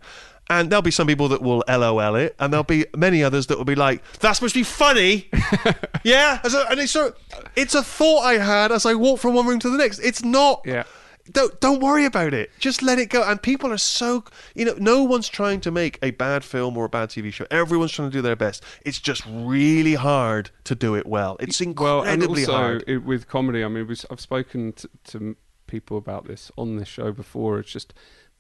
[0.51, 3.59] And there'll be some people that will LOL it, and there'll be many others that
[3.59, 5.29] will be like, "That's supposed to be funny."
[6.05, 7.17] yeah, and it's of-
[7.57, 9.99] it's a thought I had as I walked from one room to the next.
[9.99, 10.63] It's not.
[10.65, 10.85] Yeah.
[11.33, 12.51] Don't don't worry about it.
[12.59, 13.23] Just let it go.
[13.23, 16.87] And people are so you know, no one's trying to make a bad film or
[16.87, 17.47] a bad TV show.
[17.51, 18.63] Everyone's trying to do their best.
[18.85, 21.37] It's just really hard to do it well.
[21.41, 22.85] It's incredibly well, and also hard.
[22.87, 25.37] It, with comedy, I mean, I've spoken to, to
[25.67, 27.59] people about this on this show before.
[27.59, 27.95] It's just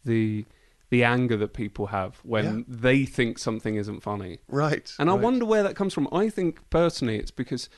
[0.05, 0.44] the
[0.90, 2.64] the anger that people have when Yeah.
[2.66, 4.38] they think something isn't funny.
[4.48, 4.90] Right.
[4.98, 5.22] And I right.
[5.22, 6.09] wonder where that comes from.
[6.12, 7.68] I think personally, it's because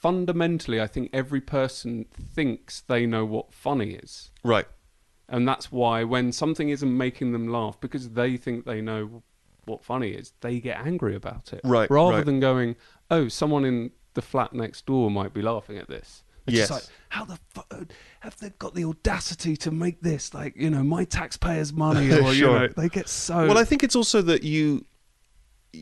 [0.00, 4.30] fundamentally, I think every person thinks they know what funny is.
[4.42, 4.66] Right.
[5.28, 9.22] And that's why when something isn't making them laugh because they think they know
[9.66, 11.60] what funny is, they get angry about it.
[11.64, 12.26] Right, Rather right.
[12.26, 12.76] than going,
[13.10, 16.24] oh, someone in the flat next door might be laughing at this.
[16.46, 16.70] It's Yes.
[16.70, 17.72] like, how the fuck
[18.20, 22.10] have they got the audacity to make this like, you know, my taxpayers' money?
[22.20, 23.46] Or, you know, they get so.
[23.46, 24.86] Well, I think it's also that you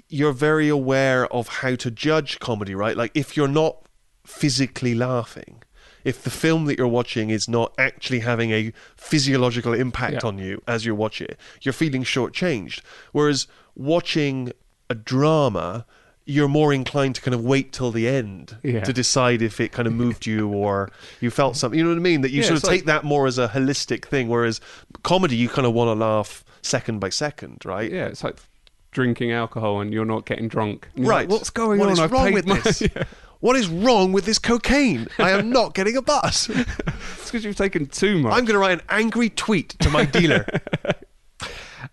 [0.09, 2.97] you're very aware of how to judge comedy, right?
[2.97, 3.88] Like if you're not
[4.29, 5.63] physically laughing,
[6.05, 10.29] if the film that you're watching is not actually having a physiological impact Yeah.
[10.29, 12.81] on you as you watch it, you're feeling shortchanged.
[13.13, 14.53] Whereas watching
[14.91, 15.85] a drama,
[16.25, 18.85] you're more inclined to kind of wait till the end Yeah.
[18.85, 21.79] to decide if it kind of moved you or you felt something.
[21.79, 22.21] You know what I mean?
[22.21, 24.29] That you Yeah, sort of like- take that more as a holistic thing.
[24.29, 24.61] Whereas
[25.03, 27.91] comedy, you kind of want to laugh second by second, right?
[27.91, 28.37] Yeah, it's like
[28.91, 30.89] drinking alcohol and you're not getting drunk.
[30.97, 31.29] Right.
[31.29, 31.99] like, What's going What on?
[32.01, 32.81] I've wrong with my-" this?
[32.95, 33.05] Yeah.
[33.41, 35.07] What is wrong with this cocaine?
[35.19, 36.51] I am not getting a bus.
[37.21, 38.33] It's because you've taken too much.
[38.33, 40.47] I'm going to write an angry tweet to my dealer.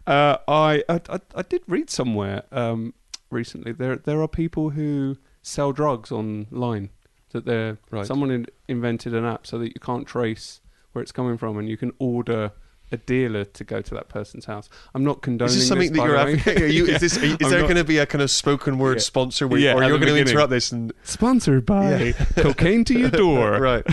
[0.08, 1.00] Uh, I, I
[1.36, 2.94] I did read somewhere um,
[3.32, 6.90] recently there there are people who sell drugs online
[7.32, 8.06] that they're Right.
[8.06, 11.68] someone in, invented an app so that you can't trace where it's coming from and
[11.68, 12.52] you can order
[12.92, 14.70] a dealer to go to that person's house.
[14.94, 16.64] I'm not condoning is this something that you're advocating?
[16.64, 16.96] Are you, Yeah.
[16.96, 19.02] Is, this, are is there going to be a kind of spoken word Yeah.
[19.02, 23.10] sponsor where, Yeah, or you're going to interrupt this and sponsored by cocaine to your
[23.10, 23.52] door?
[23.60, 23.84] right?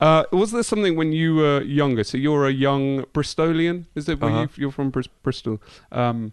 [0.00, 2.04] Uh, was there something when you were younger?
[2.04, 4.22] So you're a young Bristolian, is it?
[4.22, 4.42] Uh-huh.
[4.42, 5.60] you, you're from Bris- Bristol.
[5.92, 6.32] Um,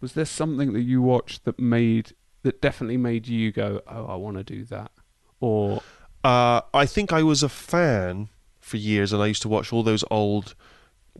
[0.00, 4.14] was there something that you watched that made that definitely made you go, "Oh, I
[4.14, 4.92] want to do that,"
[5.40, 5.82] or
[6.22, 8.28] Uh, I think I was a fan
[8.60, 10.54] for years, and I used to watch all those old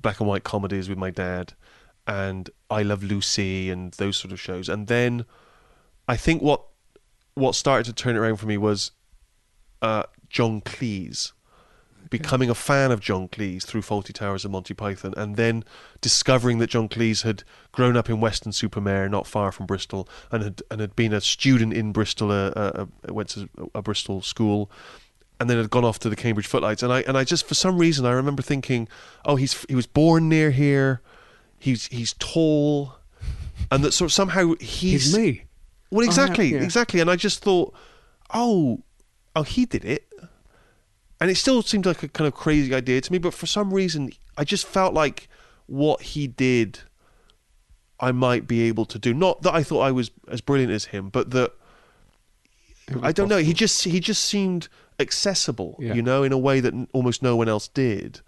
[0.00, 1.54] black and white comedies with my dad,
[2.06, 4.68] and I Love Lucy and those sort of shows.
[4.68, 5.24] And then
[6.06, 6.62] I think what
[7.34, 8.90] what started to turn it around for me was
[9.82, 11.32] uh, John Cleese.
[12.10, 15.62] Becoming a fan of John Cleese through Fawlty Towers and Monty Python, and then
[16.00, 20.62] discovering that John Cleese had grown up in Weston-super-Mare, not far from Bristol, and had
[20.70, 24.70] and had been a student in Bristol, uh, uh, uh, went to a Bristol school,
[25.40, 26.82] and then had gone off to the Cambridge Footlights.
[26.82, 28.88] And I and I just for some reason I remember thinking,
[29.24, 31.00] oh, he's he was born near here,
[31.58, 32.96] he's he's tall,
[33.70, 35.44] and that sort of somehow he's, he's me?
[35.90, 36.60] Well, oh, exactly, yeah.
[36.60, 37.00] exactly.
[37.00, 37.74] And I just thought,
[38.32, 38.82] oh,
[39.34, 40.04] oh, he did it.
[41.20, 43.74] And it still seemed like a kind of crazy idea to me, but for some
[43.74, 45.28] reason, I just felt like
[45.66, 46.80] what he did,
[47.98, 49.12] I might be able to do.
[49.12, 51.52] Not that I thought I was as brilliant as him, but that
[53.02, 53.38] I don't know.
[53.38, 55.94] He just he just seemed accessible, Yeah.
[55.94, 58.20] you know, in a way that almost no one else did.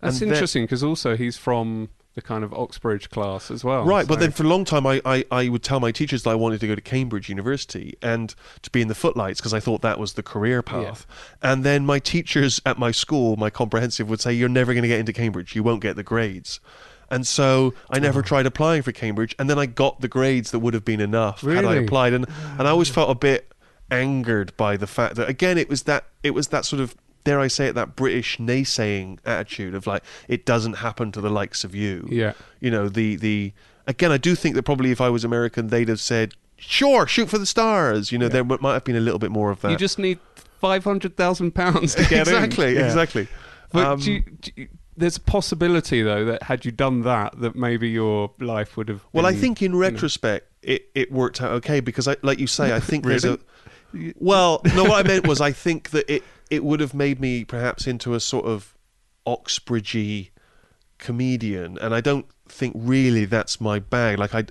[0.00, 3.84] That's And interesting because also he's from the kind of Oxbridge class as well.
[3.84, 6.30] Right, but then for a long time, I, I, I would tell my teachers that
[6.30, 9.58] I wanted to go to Cambridge University and to be in the footlights because I
[9.58, 11.06] thought that was the career path.
[11.42, 14.88] And then my teachers at my school, my comprehensive, would say, You're never going to
[14.88, 15.56] get into Cambridge.
[15.56, 16.60] You won't get the grades.
[17.10, 18.22] And so I never oh.
[18.22, 19.34] tried applying for Cambridge.
[19.38, 22.12] And then I got the grades that would have been enough had I applied.
[22.12, 22.26] And,
[22.58, 22.94] and I always oh.
[22.94, 23.52] felt a bit
[23.90, 26.94] angered by the fact that, again, it was that, it was that sort of.
[27.24, 27.74] Dare I say it?
[27.74, 32.34] That British naysaying attitude of like it doesn't happen to the likes of you Yeah.
[32.60, 33.54] you know the the
[33.86, 37.30] again i do think that probably if i was american they'd have said sure shoot
[37.30, 39.70] for the stars you know there might have been a little bit more of that
[39.70, 40.18] you just need
[40.60, 42.34] five hundred thousand pounds to get in.
[42.34, 42.84] exactly Yeah.
[42.84, 43.26] exactly
[43.72, 47.40] But Um, do you, do you- there's a possibility though that had you done that,
[47.40, 49.02] that maybe your life would have.
[49.14, 52.38] well i think in you know- retrospect it, it worked out okay because i like
[52.38, 53.36] you say i think there's Really?
[53.36, 53.53] a
[54.16, 57.44] well no what i meant was i think that it it would have made me
[57.44, 58.74] perhaps into a sort of
[59.26, 60.30] oxbridgey
[60.98, 64.44] comedian and i don't think really that's my bag like i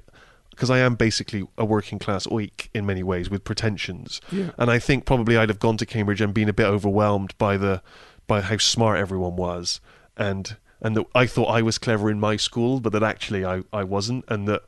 [0.50, 4.52] because I am basically a working class oik in many ways with pretensions, Yeah.
[4.60, 7.58] and I think probably I'd have gone to Cambridge and been a bit overwhelmed by
[7.58, 7.82] the
[8.28, 9.82] by how smart everyone was,
[10.16, 13.64] and and that I thought I was clever in my school, but that actually I,
[13.74, 14.62] I wasn't, and that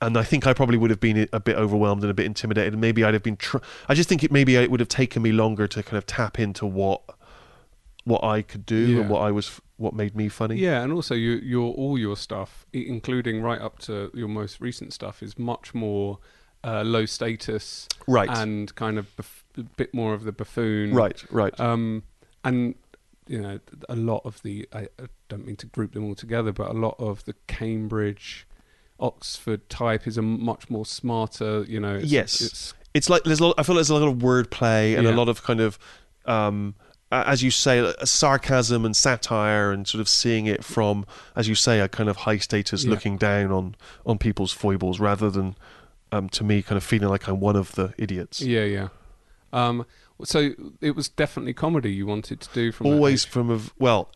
[0.00, 2.74] and I think I probably would have been a bit overwhelmed and a bit intimidated,
[2.74, 3.36] and maybe I'd have been.
[3.36, 6.06] Tr- I just think it maybe it would have taken me longer to kind of
[6.06, 7.02] tap into what
[8.04, 9.00] what I could do Yeah.
[9.00, 10.56] and what I was what made me funny.
[10.56, 14.92] Yeah, and also you, your all your stuff, including right up to your most recent
[14.92, 16.18] stuff, is much more
[16.64, 18.28] uh, low status, Right.
[18.30, 21.58] and kind of bef- a bit more of the buffoon, Right, right.
[21.60, 22.02] Um,
[22.44, 22.74] and
[23.28, 26.52] you know, a lot of the I, I don't mean to group them all together,
[26.52, 28.46] but a lot of the Cambridge,
[29.00, 31.64] Oxford type is a much more smarter.
[31.68, 32.40] You know, it's, Yes.
[32.40, 35.14] it's it's like there's a lot, I feel there's a lot of wordplay and Yeah.
[35.14, 35.78] a lot of kind of
[36.24, 36.74] um
[37.12, 41.06] as you say sarcasm and satire and sort of seeing it from
[41.36, 42.90] as you say a kind of high status Yeah.
[42.90, 45.56] looking down on on people's foibles rather than
[46.10, 48.88] um to me kind of feeling like I'm one of the idiots yeah, yeah.
[49.52, 49.86] Um,
[50.24, 54.10] so it was definitely comedy you wanted to do from always from a well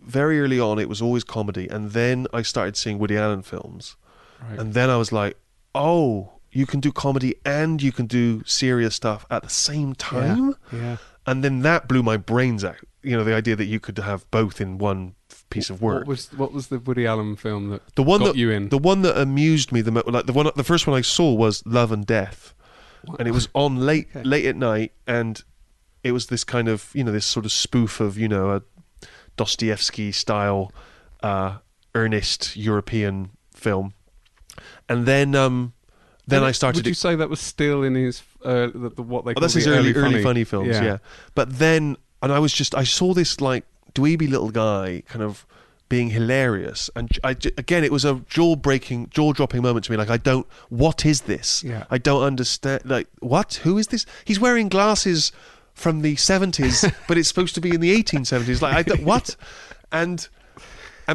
[0.00, 3.96] very early on it was always comedy and then I started seeing Woody Allen films
[4.40, 4.58] Right.
[4.58, 5.36] and then I was like
[5.74, 10.54] oh you can do comedy and you can do serious stuff at the same time
[10.72, 10.96] yeah.
[11.26, 12.76] and then that blew my brains out.
[13.02, 15.14] You know, the idea that you could have both in one
[15.50, 16.00] piece of work.
[16.00, 18.70] What was what was the Woody Allen film that the one got that you in?
[18.70, 21.32] the one that amused me the most, like the one, the first one I saw
[21.32, 22.54] was Love and Death,
[23.18, 24.24] and it was on late Okay.
[24.24, 25.42] late at night, and
[26.02, 28.62] it was this kind of you know this sort of spoof of you know a
[29.36, 30.72] Dostoevsky style,
[31.22, 31.58] uh,
[31.94, 33.94] earnest European film,
[34.88, 35.72] and then um,
[36.28, 36.80] then I started.
[36.80, 39.32] Would you say that was still in his uh, the, the, what they?
[39.34, 40.82] Oh, that's his early, early funny, films, yeah.
[40.82, 40.98] Yeah.
[41.34, 45.46] But then, and I was just, I saw this like dweeby little guy kind of
[45.88, 49.96] being hilarious, and I again, it was a jaw breaking, jaw dropping moment to me.
[49.96, 51.64] Like, I don't, what is this?
[51.64, 51.84] Yeah.
[51.90, 52.82] I don't understand.
[52.84, 53.60] Like, what?
[53.64, 54.04] Who is this?
[54.24, 55.32] He's wearing glasses
[55.72, 58.60] from the seventies, but it's supposed to be in the eighteen seventies.
[58.60, 59.34] Like, I what?
[59.90, 60.28] And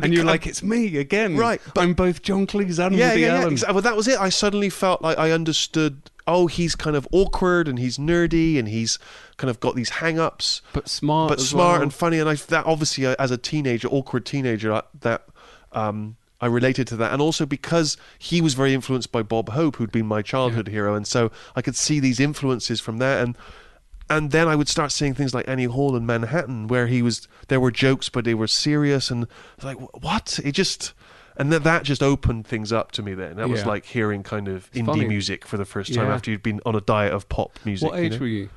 [0.02, 1.38] And you're like, it's me again.
[1.38, 3.40] Right, I'm both John Cleese and yeah, Woody yeah, yeah.
[3.42, 3.52] Allen.
[3.54, 3.74] Exactly.
[3.76, 4.20] Well, that was it.
[4.20, 6.10] I suddenly felt like I understood.
[6.26, 8.98] Oh, he's kind of awkward and he's nerdy and he's
[9.38, 11.82] kind of got these hang-ups, But smart, but smart well.
[11.84, 12.18] and funny.
[12.18, 15.26] And I that obviously as a teenager, awkward teenager, that
[15.74, 19.76] um, I related to that, and also because he was very influenced by Bob Hope,
[19.76, 23.38] who'd been my childhood hero, and so I could see these influences from that, and
[24.18, 27.28] and then I would start seeing things like Annie Hall in Manhattan, where he was
[27.48, 29.28] there were jokes, but they were serious, and
[29.62, 30.40] like what?
[30.44, 30.94] It just.
[31.36, 33.16] And that that just opened things up to me.
[33.16, 33.68] Then that was Yeah.
[33.70, 35.08] like hearing kind of indie funny.
[35.08, 36.14] music for the first time Yeah.
[36.14, 37.90] after you'd been on a diet of pop music.
[37.90, 38.20] What you age know?
[38.20, 38.50] were you?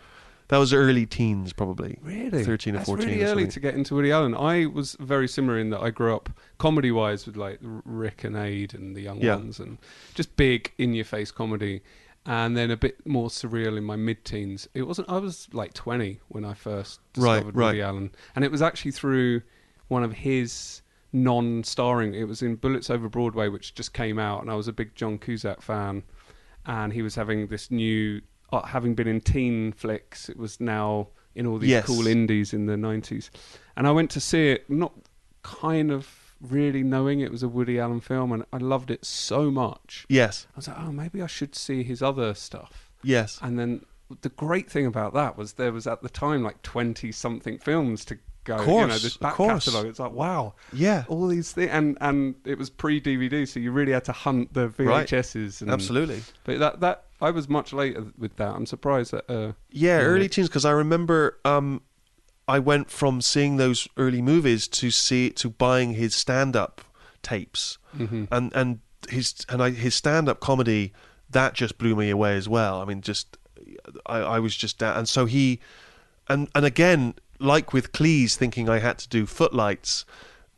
[0.49, 1.99] That was early teens, probably.
[2.03, 2.45] Really?
[2.45, 3.09] thirteen or That's fourteen.
[3.09, 3.51] really or early something.
[3.53, 4.35] to get into Woody Allen.
[4.35, 8.25] I was very similar in that I grew up comedy wise with like R- Rik
[8.25, 9.37] and Ade and the Young Yeah.
[9.37, 9.79] Ones and
[10.15, 11.81] just big in your face comedy.
[12.29, 14.69] And then a bit more surreal in my mid teens.
[14.75, 17.67] It wasn't, I was like 20 when I first Right, discovered right.
[17.67, 18.11] Woody Allen.
[18.35, 19.43] And it was actually through
[19.89, 24.43] one of his non starring, it was in Bullets Over Broadway, which just came out.
[24.43, 26.03] And I was a big John Cusack fan.
[26.67, 28.21] And he was having this new,
[28.53, 31.87] uh, having been in teen flicks, it was now in all these Yes.
[31.87, 33.31] cool indies in the 90s.
[33.77, 34.93] And I went to see it, not
[35.43, 39.51] kind of really knowing it was a Woody Allen film, and I loved it so
[39.51, 40.07] much.
[40.09, 40.47] Yes.
[40.55, 42.91] I was like, oh, maybe I should see his other stuff.
[43.03, 43.39] Yes.
[43.43, 43.85] And then
[44.21, 48.05] the great thing about that was there was at the time like 20 something films
[48.07, 48.55] to go.
[48.57, 49.65] Of you know, course, this of back course.
[49.65, 49.87] catalogue.
[49.87, 50.55] It's like, wow.
[50.73, 51.05] Yeah.
[51.09, 51.71] All these things.
[51.73, 55.09] And, and it was pre DVD, so you really had to hunt the Right.
[55.09, 55.63] VHSs.
[55.63, 56.23] And, Absolutely.
[56.45, 58.55] But that, that, I was much later with that.
[58.55, 59.29] I'm surprised that.
[59.31, 60.05] Uh, Yeah, Yeah.
[60.05, 61.81] early teens because I remember um,
[62.49, 66.81] I went from seeing those early movies to see to buying his stand up
[67.23, 68.25] tapes, Mm-hmm.
[68.31, 68.79] and and
[69.09, 70.93] his and I, his stand up comedy
[71.31, 72.81] that just blew me away as well.
[72.81, 73.37] I mean, just
[74.07, 75.61] I, I was just da- and so he
[76.29, 80.05] and and again, like with Cleese, thinking I had to do footlights.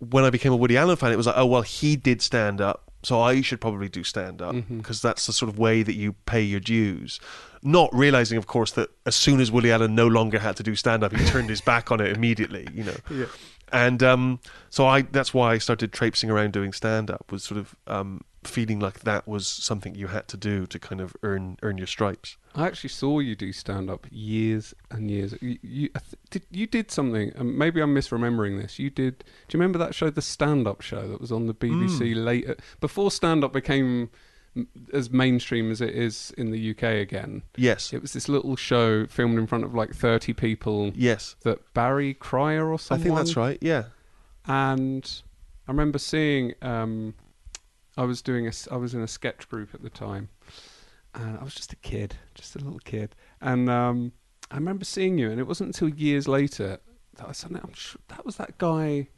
[0.01, 2.61] When I became a Woody Allen fan, it was like, oh well, he did stand
[2.61, 5.95] up, so I should probably do stand up because that's the sort of way that
[5.95, 7.19] you pay your dues.
[7.63, 10.75] Not realizing, of course, that as soon as Woody Allen no longer had to do
[10.75, 12.67] stand up, he turned his back on it immediately.
[12.73, 13.27] You know, Yeah.
[13.73, 14.41] and um,
[14.71, 18.21] so I that's why I started traipsing around doing stand up was sort of um,
[18.45, 21.87] feeling like that was something you had to do to kind of earn earn your
[21.89, 22.37] stripes.
[22.55, 25.35] I actually saw you do stand up years and years.
[25.41, 25.91] You, you,
[26.31, 28.79] did, you did something, and maybe I'm misremembering this.
[28.79, 29.19] You did.
[29.19, 29.25] Do
[29.57, 32.25] you remember that show, the stand up show that was on the BBC Hmm.
[32.25, 34.11] later, before stand up became
[34.93, 37.43] as mainstream as it is in the UK again?
[37.57, 41.73] Yes, It was this little show filmed in front of like 30 people yes, that
[41.75, 43.13] Barry Cryer or something.
[43.13, 43.59] I think that's right.
[43.61, 43.85] Yeah,
[44.47, 45.23] and
[45.67, 46.55] I remember seeing.
[46.63, 47.15] Um,
[47.97, 50.29] I was doing a I was in a sketch group at the time,
[51.15, 54.13] and I was just a kid, just a little kid, and um,
[54.51, 56.79] I remember seeing you, and it wasn't until years later
[57.17, 57.61] that I suddenly.
[57.65, 59.09] I'm sure that was that guy.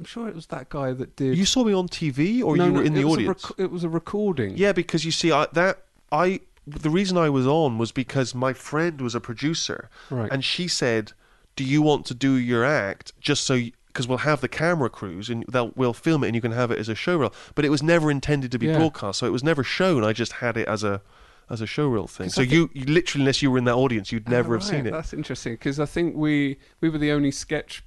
[0.00, 1.36] I'm sure it was that guy that did.
[1.36, 3.44] you saw me on TV or no, you were in the audience.
[3.50, 4.56] rec- it was a recording.
[4.56, 8.54] Yeah, because you see, I, that I the reason I was on was because my
[8.54, 10.30] friend was a producer, Right.
[10.32, 11.12] and she said,
[11.54, 15.28] "Do you want to do your act just so?" Because we'll have the camera crews
[15.28, 17.32] and they'll we'll film it and you can have it as a showreel.
[17.54, 18.78] But it was never intended to be Yeah.
[18.78, 20.02] broadcast, so it was never shown.
[20.02, 21.02] I just had it as a
[21.50, 22.30] as a showreel thing.
[22.30, 24.62] So I you, you literally, unless you were in that audience, you'd Ah, never have
[24.64, 24.92] seen it.
[24.92, 27.82] That's interesting because I think we we were the only sketch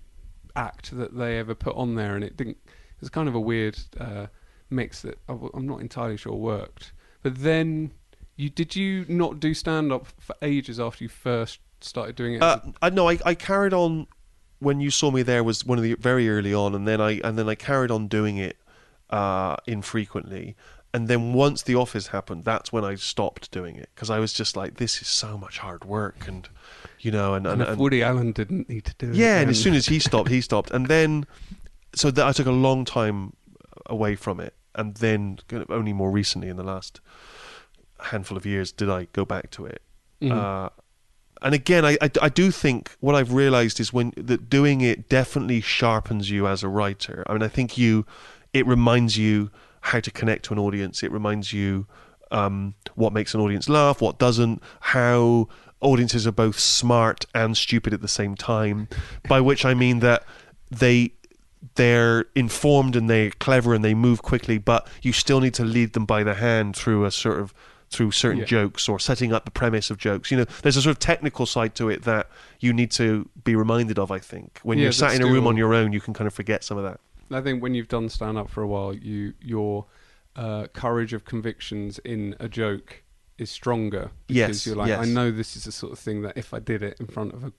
[0.55, 2.57] act that they ever put on there, and it didn't.
[2.65, 4.27] It was kind of a weird uh,
[4.69, 6.93] mix that I I'm not entirely sure worked.
[7.21, 7.91] But then
[8.35, 12.43] you did you not do stand up for ages after you first started doing it?
[12.43, 13.09] Uh, I know.
[13.09, 14.07] I, I carried on
[14.59, 17.19] when you saw me there was one of the very early on, and then I
[17.23, 18.57] and then I carried on doing it
[19.09, 20.55] uh, infrequently.
[20.93, 24.32] And then once the office happened, that's when I stopped doing it because I was
[24.32, 26.47] just like, this is so much hard work, and
[26.99, 29.15] you know, and, and and, Woody Allen didn't need to do it.
[29.15, 31.25] yeah, and as soon as he stopped, he stopped, and then
[31.95, 33.34] so that I took a long time
[33.88, 37.01] away from it, and then only more recently, in the last
[37.99, 39.82] handful of years, did I go back to it.
[40.21, 40.32] Mhm.
[40.32, 40.69] Uh,
[41.41, 45.10] and again, I, I, I do think what I've realized is when that doing it
[45.10, 47.23] definitely sharpens you as a writer.
[47.27, 48.06] I mean, I think you,
[48.53, 49.51] it reminds you
[49.88, 51.04] how to connect to an audience.
[51.04, 51.86] It reminds you
[52.32, 55.48] um, what makes an audience laugh, what doesn't, how
[55.82, 58.88] audiences are both smart and stupid at the same time.
[59.28, 60.24] By which I mean that
[60.72, 61.12] they
[61.76, 65.93] they're informed and they're clever and they move quickly, but you still need to lead
[65.93, 67.54] them by the hand through a sort of
[67.89, 68.46] through certain Yeah.
[68.46, 70.32] jokes or setting up the premise of jokes.
[70.32, 72.28] You know, there's a sort of technical side to it that
[72.60, 74.12] you need to be reminded of.
[74.12, 76.28] I think when Yeah, you're sat in a room on your own, you can kind
[76.28, 77.00] of forget some of that.
[77.31, 79.86] I think when you've done stand up for a while, you your
[80.36, 83.03] uh, courage of convictions in a joke
[83.38, 84.99] is stronger because Yes, you're like, yes.
[84.99, 87.33] I know this is the sort of thing that if I did it in front
[87.33, 87.51] of a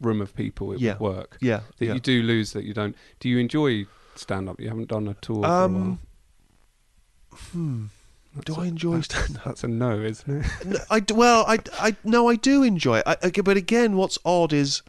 [0.00, 0.92] room of people, it Yeah.
[0.98, 1.38] would work.
[1.40, 1.94] Yeah, That yeah.
[1.94, 2.96] you do lose, that you don't.
[3.20, 4.60] Do you enjoy stand up?
[4.60, 5.64] You haven't done a tour for a while.
[5.64, 5.98] Um,
[7.52, 7.84] hmm.
[8.34, 9.44] Do That's I a- enjoy stand up?
[9.44, 10.50] That's a no, isn't it?
[10.66, 13.04] No, I well, I, I no, I do enjoy it.
[13.06, 14.82] I, I- but again, what's odd is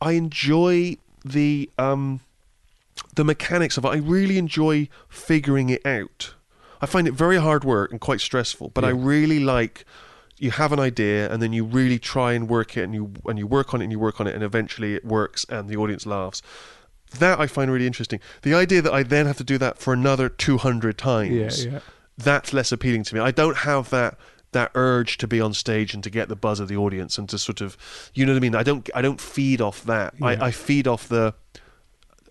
[0.00, 2.20] I enjoy the um
[3.14, 3.88] the mechanics of it.
[3.88, 6.34] I really enjoy figuring it out.
[6.80, 9.84] I find it very hard work and quite stressful, but I really like
[10.38, 13.38] you have an idea and then you really try and work it and you and
[13.38, 15.76] you work on it and you work on it and eventually it works and the
[15.76, 16.42] audience laughs.
[17.18, 18.20] That I find really interesting.
[18.42, 21.80] The idea that I then have to do that for another 200 times yeah, yeah.
[22.16, 23.20] that's less appealing to me.
[23.20, 24.16] I don't have that
[24.52, 27.28] that urge to be on stage and to get the buzz of the audience and
[27.28, 27.76] to sort of
[28.14, 28.54] you know what I mean.
[28.54, 30.14] I don't I don't feed off that.
[30.18, 30.26] Yeah.
[30.26, 31.34] I, I feed off the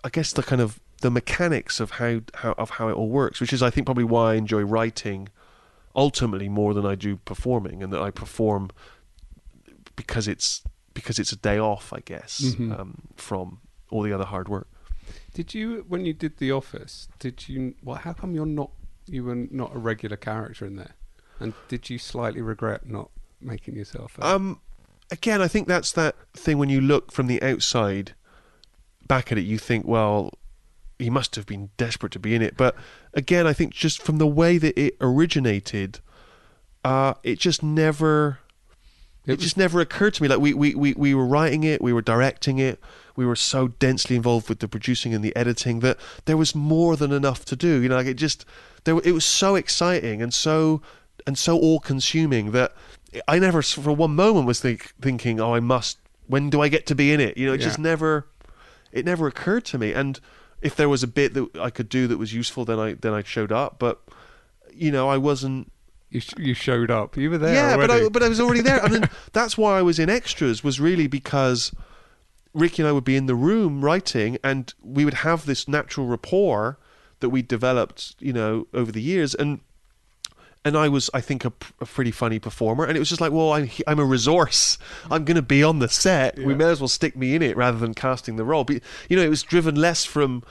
[0.07, 3.41] I guess the kind of the mechanics of how, how of how it all works,
[3.41, 5.27] which is I think probably why I enjoy writing
[5.93, 8.69] ultimately more than I do performing, and that I perform
[9.97, 12.79] because it's because it's a day off, I guess, Mhm.
[12.79, 14.67] um, from all the other hard work.
[15.33, 17.09] Did you when you did The Office?
[17.19, 17.75] Did you?
[17.83, 18.71] Well, how come you're not?
[19.07, 20.95] You were not a regular character in there,
[21.39, 23.09] and did you slightly regret not
[23.41, 24.17] making yourself?
[24.23, 24.61] Um,
[25.11, 28.13] again, I think that's that thing when you look from the outside
[29.07, 30.33] back at it, you think, well,
[30.99, 32.57] he must have been desperate to be in it.
[32.57, 32.75] But
[33.13, 35.99] again, I think just from the way that it originated,
[36.83, 38.39] uh, it just never.
[39.25, 40.29] It, It was- just never occurred to me.
[40.29, 42.79] Like we, we, we, we were writing it, we were directing it,
[43.15, 46.95] we were so densely involved with the producing and the editing that there was more
[46.95, 47.81] than enough to do.
[47.81, 48.45] You know, like it just
[48.85, 48.97] there.
[49.03, 50.81] It was so exciting and so
[51.25, 52.73] and so all consuming that
[53.27, 55.97] I never, for one moment, was think, thinking, "Oh, I must.
[56.27, 58.27] When do I get to be in it?" You know, it just never.
[58.91, 60.19] It never occurred to me, and
[60.61, 63.13] if there was a bit that I could do that was useful, then I then
[63.13, 63.79] I showed up.
[63.79, 64.01] But
[64.73, 65.71] you know, I wasn't.
[66.09, 67.17] You, sh- you showed up.
[67.17, 67.53] You were there.
[67.53, 67.91] yeah, but.
[67.91, 70.63] I but I was already there, and then that's why I was in extras.
[70.63, 71.73] Was really because
[72.53, 76.07] Ricky and I would be in the room writing, and we would have this natural
[76.07, 76.79] rapport
[77.19, 79.59] that we developed, you know, over the years, and
[80.67, 83.53] and I was, I think, a pretty funny performer, and it was just like, well,
[83.53, 84.77] I'm, I'm a resource.
[85.11, 86.37] I'm going to be on the set.
[86.37, 88.63] We may as well stick me in it rather than casting the role.
[88.63, 90.43] But you know, it was driven less from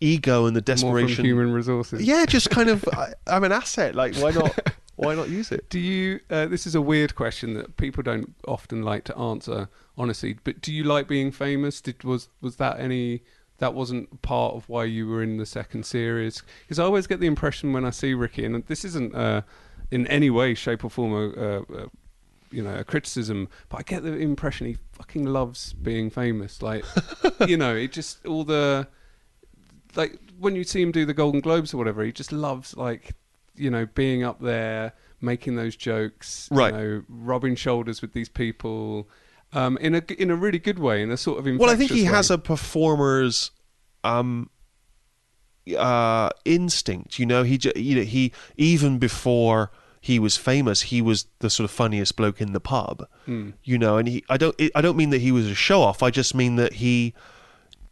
[0.00, 1.08] ego and the desperation.
[1.08, 2.02] More from human resources.
[2.02, 3.94] Yeah, just kind of, I, I'm an asset.
[3.94, 4.74] Like, why not?
[4.96, 5.68] why not use it?
[5.70, 6.20] Do you?
[6.30, 10.36] Uh, this is a weird question that people don't often like to answer honestly.
[10.44, 11.80] But do you like being famous?
[11.80, 13.22] Did was was that any?
[13.58, 16.42] That wasn't part of why you were in the second series.
[16.62, 19.42] Because I always get the impression when I see Ricky, and this isn't uh,
[19.92, 21.90] in any way, shape, or form a, a, a
[22.50, 26.62] you know a criticism, but I get the impression he fucking loves being famous.
[26.62, 26.84] Like,
[27.46, 28.88] you know, it just all the
[29.94, 33.12] like when you see him do the Golden Globes or whatever, he just loves like
[33.54, 36.72] you know being up there, making those jokes, Right.
[36.72, 39.08] You know, rubbing shoulders with these people,
[39.52, 41.90] um, in a in a really good way, in a sort of Well, I think
[41.90, 43.50] he infectious has a performer's
[44.04, 44.48] um,
[45.76, 47.18] uh, instinct.
[47.18, 49.70] You know, he you know he even before
[50.04, 53.06] he was famous, he was the sort of funniest bloke in the pub.
[53.28, 53.52] Mm.
[53.62, 56.02] You know, and he I don't I don't mean that he was a show off.
[56.02, 57.14] I just mean that he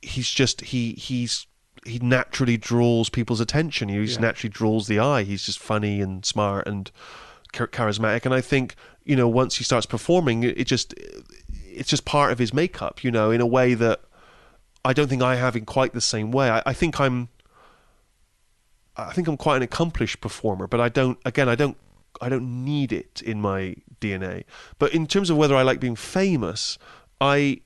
[0.02, 1.46] he's just he he's
[1.86, 3.88] he naturally draws people's attention.
[3.88, 4.26] He just Yeah.
[4.26, 5.22] naturally draws the eye.
[5.22, 6.90] He's just funny and smart and
[7.52, 8.24] char- charismatic.
[8.26, 10.92] And I think you know once he starts performing, it it just
[11.64, 13.04] it's just part of his makeup.
[13.04, 14.00] You know, in a way that
[14.84, 16.50] I don't think I have in quite the same way.
[16.50, 17.28] I, I think I'm
[18.96, 21.76] I think I'm quite an accomplished performer, but I don't again I don't
[22.20, 24.44] I don't need it in my DNA.
[24.78, 26.78] But in terms of whether I like being famous,
[27.20, 27.61] I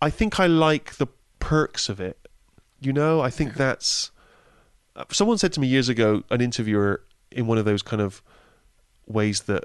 [0.00, 1.06] I think I like the
[1.38, 2.28] perks of it.
[2.80, 4.10] You know, I think that's
[5.10, 8.22] someone said to me years ago, an interviewer in one of those kind of
[9.06, 9.64] ways that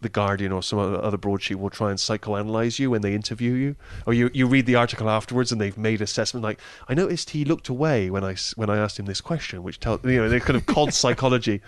[0.00, 3.76] the Guardian or some other broadsheet will try and psychoanalyze you when they interview you,
[4.06, 7.44] or you, you read the article afterwards and they've made assessment like I noticed he
[7.44, 10.40] looked away when I when I asked him this question, which tell you know they're
[10.40, 11.62] kind of cod psychology.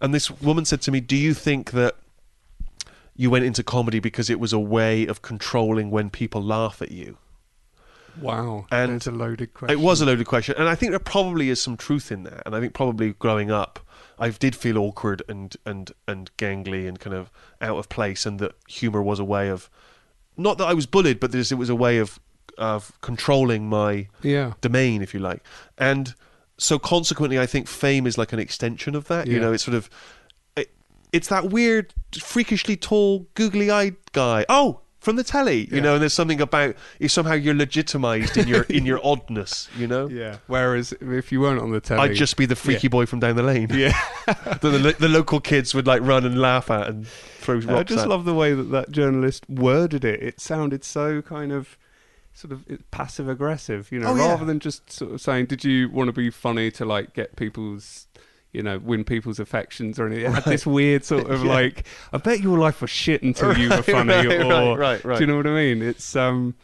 [0.00, 1.96] And this woman said to me, "Do you think that
[3.16, 6.90] you went into comedy because it was a way of controlling when people laugh at
[6.90, 7.18] you?"
[8.20, 9.78] wow, and it's a loaded question.
[9.78, 12.42] It was a loaded question, and I think there probably is some truth in that.
[12.46, 13.80] And I think probably growing up,
[14.18, 17.30] I did feel awkward and and and gangly and kind of
[17.60, 19.70] out of place, and that humor was a way of
[20.36, 22.18] not that I was bullied, but this, it was a way of
[22.58, 24.52] of controlling my yeah.
[24.60, 25.42] domain, if you like.
[25.78, 26.14] And
[26.60, 29.26] so consequently, I think fame is like an extension of that.
[29.26, 29.88] You know, it's sort of
[30.56, 30.70] it,
[31.12, 34.44] it's that weird, freakishly tall, googly-eyed guy.
[34.48, 34.80] Oh.
[35.00, 35.80] From the telly, you Yeah.
[35.80, 39.86] know, and there's something about if somehow you're legitimized in your in your oddness, you
[39.86, 40.08] know.
[40.10, 40.36] Yeah.
[40.46, 43.36] Whereas if you weren't on the telly, I'd just be the freaky boy from down
[43.36, 43.68] the lane.
[43.72, 43.98] yeah.
[44.60, 47.82] the, the, the local kids would like run and laugh at and throw rocks I
[47.84, 48.08] just at.
[48.10, 50.22] love the way that that journalist worded it.
[50.22, 51.78] It sounded so kind of
[52.40, 54.28] sort of passive aggressive, you know, Oh, yeah.
[54.28, 57.36] rather than just sort of saying, "Did you want to be funny to like get
[57.36, 58.06] people's."
[58.52, 60.24] You know, win people's affections or anything.
[60.24, 61.50] It had this weird sort of Yeah.
[61.52, 65.04] like, I bet your life was shit until you were funny, right, or right, right,
[65.04, 65.18] right.
[65.18, 65.82] do you know what I mean?
[65.82, 66.56] It's um,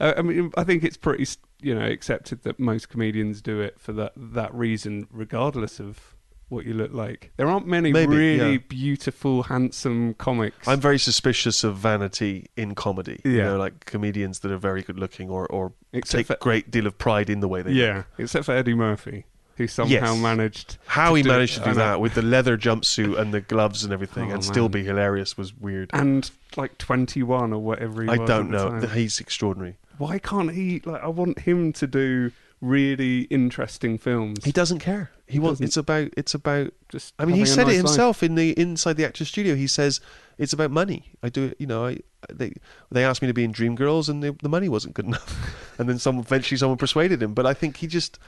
[0.00, 1.26] uh, I mean, I think it's pretty,
[1.60, 6.13] you know, accepted that most comedians do it for that that reason, regardless of
[6.48, 7.32] what you look like.
[7.36, 8.58] There aren't many Maybe, really yeah.
[8.68, 10.68] beautiful, handsome comics.
[10.68, 13.20] I'm very suspicious of vanity in comedy.
[13.24, 13.44] You Yeah.
[13.44, 16.86] know, like comedians that are very good looking or, or Except take for- great deal
[16.86, 17.78] of pride in the way they look.
[17.78, 19.24] yeah, except for Eddie Murphy,
[19.56, 20.18] who somehow Yes.
[20.22, 23.82] managed How he do- managed to do that with the leather jumpsuit and the gloves
[23.84, 25.90] and everything Oh, and still be hilarious was weird.
[25.92, 28.78] and like 21 or whatever he I don't know.
[28.92, 29.76] He's extraordinary.
[29.98, 30.82] Why can't he?
[30.84, 34.44] Like, I want him to do really interesting films.
[34.44, 35.10] He doesn't care.
[35.26, 35.60] He, He wants.
[35.60, 36.10] It's about.
[36.16, 36.72] It's about.
[36.88, 37.76] Just I mean, he said it nice life.
[37.86, 39.54] himself in the inside the actor studio.
[39.54, 40.00] He says
[40.38, 41.12] it's about money.
[41.22, 41.56] I do it.
[41.58, 41.98] You know, I
[42.32, 42.52] they
[42.90, 45.74] they asked me to be in Dreamgirls, and the, the money wasn't good enough.
[45.78, 47.34] and then some eventually someone persuaded him.
[47.34, 48.18] But I think he just.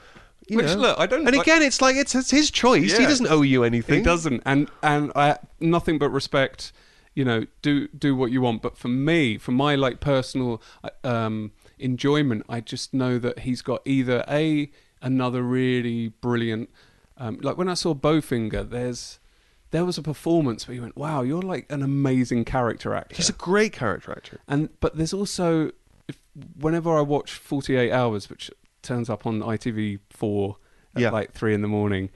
[0.49, 1.27] You Which know, look, I don't.
[1.27, 2.95] and like- again, it's like it's, it's his choice.
[2.97, 3.97] He doesn't owe you anything.
[3.97, 6.71] He doesn't, and and I nothing but respect.
[7.15, 8.61] You know, do do what you want.
[8.61, 10.61] But for me, for my like personal
[11.03, 14.71] um, enjoyment, I just know that he's got either a
[15.01, 16.69] another really brilliant.
[17.17, 19.19] Um, like when I saw Bowfinger, there's
[19.71, 23.29] there was a performance where you went, "Wow, you're like an amazing character actor." He's
[23.29, 24.39] a great character actor.
[24.47, 25.71] And but there's also
[26.07, 26.17] if,
[26.59, 28.49] whenever I watch 48 Hours, which
[28.81, 30.55] turns up on ITV4
[30.95, 31.09] at Yeah.
[31.09, 32.09] like three in the morning,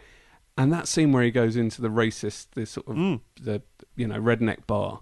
[0.57, 3.21] and that scene where he goes into the racist, this sort of Mm.
[3.41, 3.61] the
[3.95, 5.01] you know redneck bar,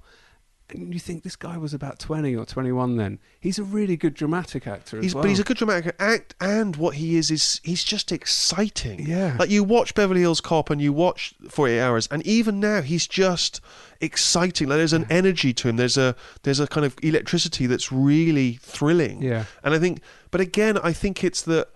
[0.74, 3.20] and you think this guy was about 20 or 21 then.
[3.40, 5.24] He's a really good dramatic actor as He's, well.
[5.24, 9.06] But he's a good dramatic act, and what he is is he's just exciting.
[9.06, 9.36] Yeah.
[9.40, 12.82] like you watch Beverly Hills Cop and you watch Forty Eight Hours, and even now
[12.82, 13.62] he's just
[14.02, 14.68] exciting.
[14.70, 15.78] Like there's an energy to him.
[15.78, 19.22] There's a there's a kind of electricity that's really thrilling.
[19.22, 19.46] Yeah.
[19.64, 20.02] and I think,
[20.32, 21.70] but again, I think it's that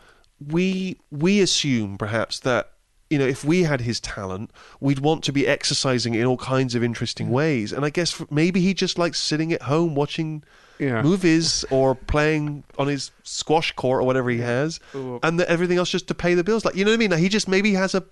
[0.46, 2.70] we we assume perhaps that.
[3.10, 4.50] You know, if we had his talent,
[4.80, 7.72] we'd want to be exercising it in all kinds of interesting ways.
[7.72, 10.44] And I guess maybe he just likes sitting at home watching
[10.80, 11.04] Yeah.
[11.04, 15.78] movies or playing on his squash court or whatever he has, Or- and the, everything
[15.78, 16.66] else just to pay the bills.
[16.66, 17.12] Like you know what I mean?
[17.12, 18.04] Like, he just maybe has a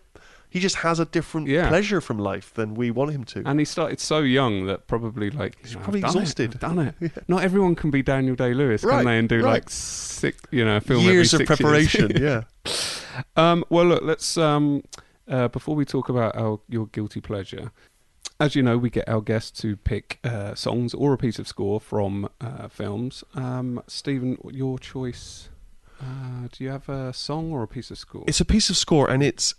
[0.51, 1.69] he just has a different Yeah.
[1.69, 3.41] pleasure from life than we want him to.
[3.45, 6.21] And he started so young that probably like He's you know, probably I've done it,
[6.21, 6.59] exhausted.
[6.59, 7.11] Done it.
[7.27, 9.17] Not everyone can be Daniel Day Lewis, Right, can they?
[9.17, 9.53] And do right.
[9.53, 12.11] like six, you know, film Years of preparation.
[12.11, 12.21] years.
[13.15, 13.21] yeah.
[13.35, 14.83] Um, well, look, let's um,
[15.27, 17.71] uh, before we talk about our your guilty pleasure.
[18.39, 21.47] As you know, we get our guests to pick uh, songs or a piece of
[21.47, 23.23] score from uh, films.
[23.35, 25.49] Um, Stephen, your choice.
[26.01, 28.23] Uh, do you have a song or a piece of score?
[28.25, 29.53] It's a piece of score, and it's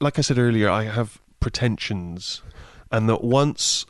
[0.00, 0.68] like I said earlier.
[0.70, 2.42] I have pretensions,
[2.90, 3.86] and that once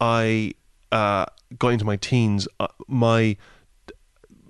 [0.00, 0.54] I
[0.92, 1.26] uh,
[1.58, 3.36] got into my teens, uh, my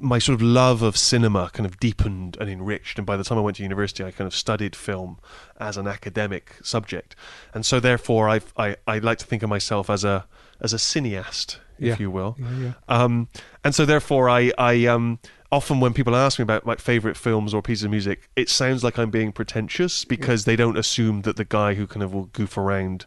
[0.03, 2.97] my sort of love of cinema kind of deepened and enriched.
[2.99, 5.19] And by the time I went to university, I kind of studied film
[5.59, 7.15] as an academic subject,
[7.53, 10.27] and so therefore I I I like to think of myself as a
[10.61, 11.93] as a cineast, Yeah.
[11.95, 12.37] if you will.
[12.39, 12.73] yeah, yeah.
[12.89, 13.29] Um,
[13.65, 15.19] and so therefore, I, I um,
[15.53, 18.85] often when people ask me about like favorite films or pieces of music, it sounds
[18.85, 22.27] like I'm being pretentious because they don't assume that the guy who kind of will
[22.27, 23.07] goof around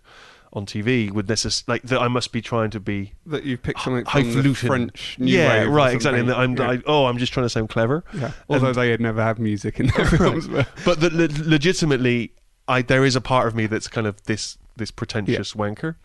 [0.56, 2.00] on TV would necessarily like that.
[2.02, 4.54] I must be trying to be That you picked something from the.
[4.54, 6.20] French New yeah, Wave right, exactly.
[6.20, 6.70] And that I'm, Yeah.
[6.72, 8.04] I, oh, I'm just trying to sound clever.
[8.14, 8.32] Yeah.
[8.50, 10.48] Although And- they had never had music in their films.
[10.86, 12.34] But le- legitimately,
[12.68, 15.96] I there is a part of me that's kind of this this pretentious wanker.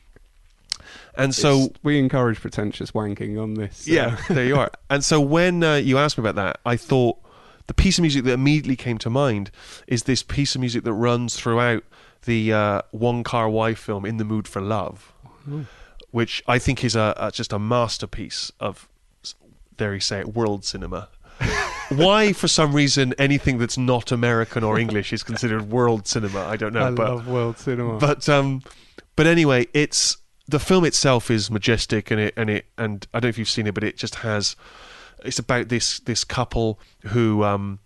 [1.19, 3.79] And so It's- we encourage pretentious wanking on this.
[3.79, 4.71] so- Yeah, there you are.
[4.89, 7.19] And so when uh, you asked me about that, I thought
[7.67, 9.51] the piece of music that immediately came to mind
[9.87, 11.83] is this piece of music that runs throughout
[12.25, 15.13] the uh, Wong Kar Wai film "In the Mood for Love,"
[16.11, 18.89] which I think is a, a just a masterpiece of,
[19.77, 21.09] dare you say it, world cinema.
[21.91, 26.57] Why, for some reason, anything that's not American or English is considered world cinema, I
[26.57, 26.87] don't know.
[26.87, 27.99] I but love world cinema.
[27.99, 28.63] but um,
[29.17, 30.17] but anyway, it's
[30.49, 33.51] the film itself is majestic, and it and it and I don't know if you've
[33.51, 34.57] seen it, but it just has.
[35.25, 37.81] It's about this this couple who um,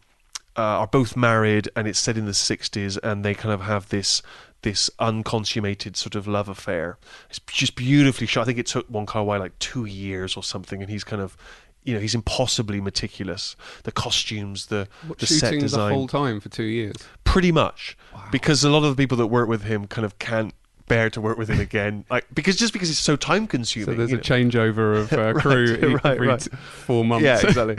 [0.57, 3.89] uh, are both married, and it's set in the '60s, and they kind of have
[3.89, 4.23] this
[4.63, 6.99] this unconsummated sort of love affair.
[7.29, 8.43] It's just beautifully shot.
[8.43, 11.21] I think it took Wong Kar Wai like two years or something, and he's kind
[11.21, 11.37] of.
[11.85, 13.57] You know, he's impossibly meticulous.
[13.83, 16.95] The costumes, the What, the set design the whole time for two years.
[17.25, 17.97] pretty much
[18.31, 20.55] because a lot of the people that work with him kind of can't
[20.89, 23.95] bear to work with him again like because just because it's so time consuming So
[23.95, 24.21] there's a know.
[24.21, 25.75] changeover of uh, Right, crew
[26.05, 26.41] right, every right.
[26.41, 27.25] t- four months.
[27.25, 27.79] yeah exactly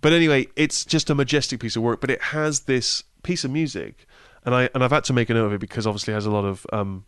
[0.00, 3.50] but anyway it's just a majestic piece of work but it has this piece of
[3.50, 4.06] music
[4.44, 6.26] and i and i've had to make a note of it because obviously it has
[6.26, 7.04] a lot of um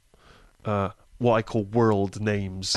[0.65, 2.77] uh what i call world names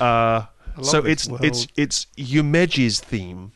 [0.00, 0.42] uh
[0.82, 1.44] so it's world.
[1.44, 3.52] it's it's Yumeji's theme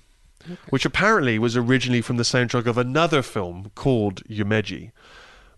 [0.71, 4.91] which apparently was originally from the soundtrack of another film called Yumeji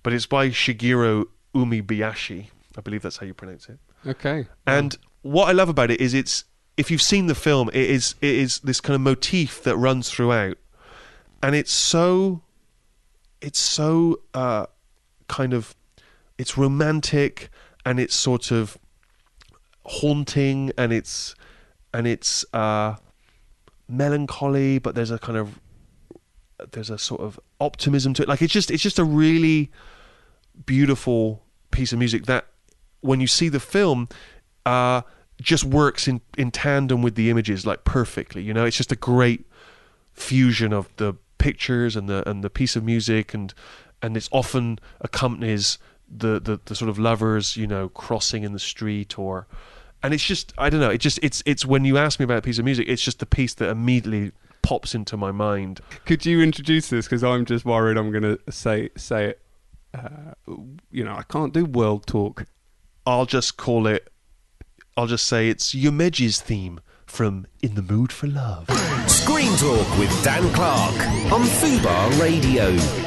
[0.03, 2.47] but it's by Shigeru Umebayashi
[2.77, 4.47] I believe that's how you pronounce it Okay.
[4.67, 6.45] and what I love about it is it's
[6.77, 10.11] if you've seen the film, it is it is this kind of motif that runs
[10.11, 10.57] throughout,
[11.43, 12.43] and it's so
[13.41, 14.67] it's so uh,
[15.29, 15.77] kind of
[16.39, 17.51] it's romantic
[17.85, 18.79] and it's sort of
[19.85, 21.35] haunting and it's
[21.93, 22.97] and it's uh,
[23.89, 25.61] melancholy, but there's a kind of
[26.73, 28.29] there's a sort of optimism to it.
[28.29, 29.71] Like it's just it's just a really
[30.67, 32.47] beautiful piece of music that
[33.01, 34.09] when you see the film
[34.67, 35.03] uh
[35.41, 38.97] just works in in tandem with the images like perfectly you know it's just a
[38.97, 39.47] great
[40.13, 43.55] fusion of the pictures and the and the piece of music and
[44.03, 45.79] and it's often accompanies
[46.09, 49.47] the the, the sort of lovers you know crossing in the street or
[50.03, 52.39] and it's just i don't know it just it's it's when you ask me about
[52.39, 54.31] a piece of music it's just the piece that immediately
[54.63, 57.07] pops into my mind Could you introduce this?
[57.07, 59.42] Because I'm just worried I'm going to say say it.
[59.95, 60.33] Uh,
[60.91, 62.45] you know, I can't do world talk.
[63.07, 64.09] I'll just call it.
[64.97, 68.69] I'll just say it's Yumeji's theme from "In the Mood for Love."
[69.09, 70.95] Screen Talk with Dan Clark
[71.33, 73.02] on Fubar Radio.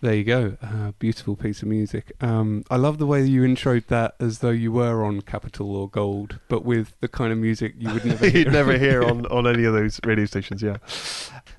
[0.00, 0.56] There you go.
[0.62, 2.12] Uh, beautiful piece of music.
[2.20, 5.88] Um, I love the way you introed that as though you were on Capital or
[5.88, 8.38] Gold, but with the kind of music you would never hear.
[8.38, 10.62] You'd never hear on, on any of those radio stations.
[10.62, 10.76] Yeah,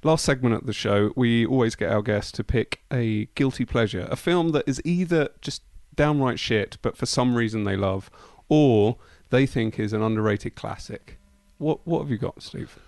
[0.03, 4.07] Last segment of the show, we always get our guests to pick a guilty pleasure,
[4.09, 5.61] a film that is either just
[5.95, 8.09] downright shit, but for some reason they love,
[8.47, 8.95] or
[9.31, 11.17] they think is an underrated classic.
[11.57, 12.79] What what have you got, Steve?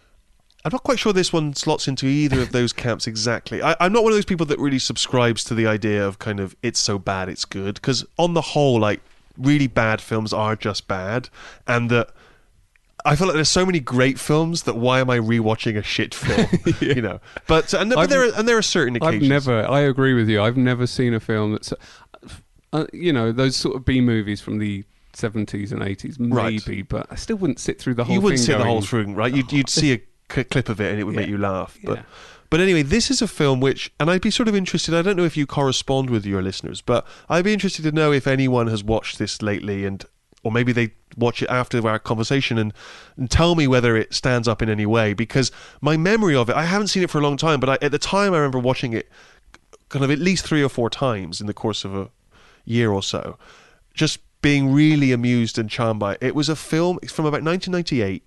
[0.64, 3.62] I'm not quite sure this one slots into either of those camps exactly.
[3.64, 6.39] I, I'm not one of those people that really subscribes to the idea of kind
[6.39, 9.01] of it's so bad it's good because on the whole, like
[9.38, 11.30] really bad films are just bad,
[11.66, 12.12] and that
[13.03, 16.14] I feel like there's so many great films that why am I rewatching a shit
[16.14, 16.47] film?
[16.80, 19.68] You know, but and, but there are, and there are certain I've never.
[19.68, 20.41] I agree with you.
[20.41, 21.74] I've never seen a film that's,
[22.74, 24.84] uh, you know, those sort of B movies from the
[25.14, 26.62] seventies and eighties, Right.
[26.68, 26.84] maybe.
[26.84, 28.14] But I still wouldn't sit through the whole.
[28.14, 29.34] you wouldn't thing see the whole thing, right?
[29.34, 30.01] You'd, you'd see a
[30.34, 31.77] c- clip of it and it would make you laugh.
[31.84, 32.03] But Yeah.
[32.49, 34.93] but anyway, this is a film which, and I'd be sort of interested.
[34.93, 38.11] I don't know if you correspond with your listeners, but I'd be interested to know
[38.11, 40.03] if anyone has watched this lately, and
[40.43, 42.73] or maybe they watch it after our conversation and,
[43.15, 45.13] and tell me whether it stands up in any way.
[45.13, 45.51] Because
[45.82, 47.91] my memory of it, I haven't seen it for a long time, but I, at
[47.91, 49.07] the time I remember watching it
[49.89, 52.09] kind of at least three or four times in the course of a
[52.65, 53.38] year or so,
[53.93, 56.19] just being really amused and charmed by it.
[56.21, 58.23] It was a film from about 1998.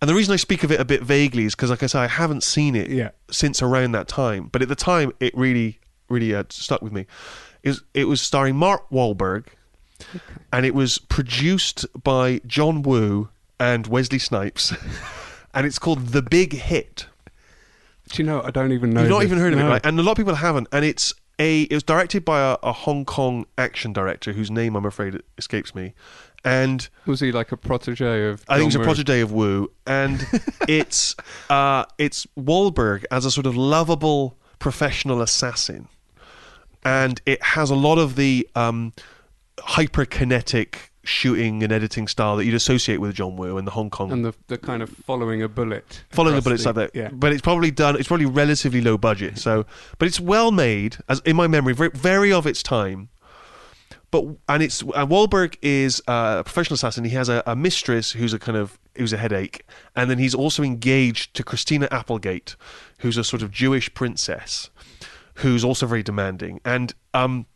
[0.00, 1.98] And the reason I speak of it a bit vaguely is because, like I say,
[2.00, 3.10] I haven't seen it Yeah.
[3.30, 4.48] since around that time.
[4.50, 5.78] But at the time, it really,
[6.08, 7.06] really uh, stuck with me.
[7.62, 9.46] It was, it was starring Mark Wahlberg,
[10.52, 13.28] and it was produced by John Woo
[13.58, 14.72] and Wesley Snipes,
[15.54, 17.06] and it's called The Big Hit.
[18.10, 18.42] Do you know?
[18.42, 19.02] I don't even know.
[19.02, 19.26] You've not this.
[19.26, 19.84] even heard of it, right?
[19.84, 20.66] And a lot of people haven't.
[20.72, 24.74] And it's a it was directed by a, a Hong Kong action director whose name
[24.74, 25.92] I'm afraid escapes me,
[26.44, 28.44] and Was he like a protege of?
[28.48, 28.84] I think he's a Woo?
[28.84, 30.26] protege of Woo, and
[30.68, 31.14] it's
[31.48, 35.88] uh, it's Wahlberg as a sort of lovable professional assassin,
[36.84, 38.92] and it has a lot of the um,
[39.58, 44.12] hyperkinetic shooting and editing style that you'd associate with John Woo and the Hong Kong
[44.12, 46.04] and the the kind of following a bullet.
[46.10, 46.98] following a across bullet the- like that.
[46.98, 47.08] Yeah.
[47.12, 47.96] But it's probably done.
[47.96, 49.38] It's probably relatively low budget.
[49.38, 49.64] So,
[49.98, 53.08] but it's well made, as in my memory, very, very of its time.
[54.10, 57.04] But and it's and Wahlberg is uh, a professional assassin.
[57.04, 60.34] He has a, a mistress who's a kind of who's a headache, and then he's
[60.34, 62.56] also engaged to Christina Applegate,
[62.98, 64.70] who's a sort of Jewish princess,
[65.34, 66.60] who's also very demanding.
[66.64, 67.46] And um,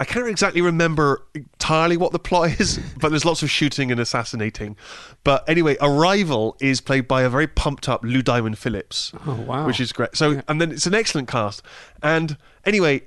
[0.00, 4.00] I can't exactly remember entirely what the plot is, but there's lots of shooting and
[4.00, 4.76] assassinating.
[5.24, 9.12] But anyway, Arrival is played by a very pumped up Lou Diamond Phillips.
[9.26, 9.66] Oh, wow.
[9.66, 10.16] Which is great.
[10.16, 11.62] So, and then it's an excellent cast.
[12.02, 13.02] And anyway,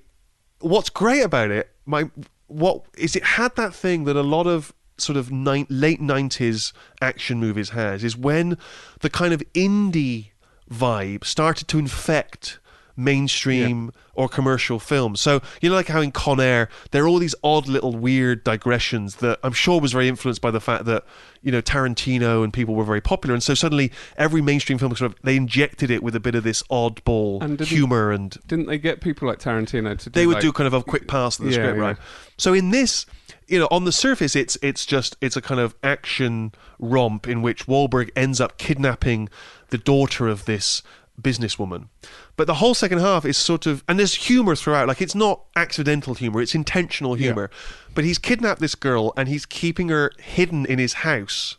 [0.59, 2.09] what's great about it, my
[2.51, 6.73] what is it had that thing that a lot of sort of nine, late 90s
[7.01, 8.57] action movies has is when
[8.99, 10.29] the kind of indie
[10.69, 12.59] vibe started to infect
[13.03, 15.21] mainstream or commercial films.
[15.21, 18.43] So you know, like how in Con Air there are all these odd little weird
[18.43, 21.03] digressions that I'm sure was very influenced by the fact that
[21.41, 25.11] you know Tarantino and people were very popular, and so suddenly every mainstream film sort
[25.11, 28.77] of they injected it with a bit of this oddball And humor and Didn't they
[28.77, 30.09] get people like Tarantino to?
[30.09, 31.83] Do they would like- do kind of a quick pass of the Yeah, script, yeah.
[31.83, 31.97] right?
[32.37, 33.05] So in this,
[33.47, 37.41] you know, on the surface, it's it's just it's a kind of action romp in
[37.41, 39.29] which Wahlberg ends up kidnapping
[39.69, 40.83] the daughter of this
[41.21, 41.87] businesswoman.
[42.35, 44.87] But the whole second half is sort of and there's humor throughout.
[44.87, 47.49] Like it's not accidental humor; it's intentional humor.
[47.93, 51.57] But he's kidnapped this girl and he's keeping her hidden in his house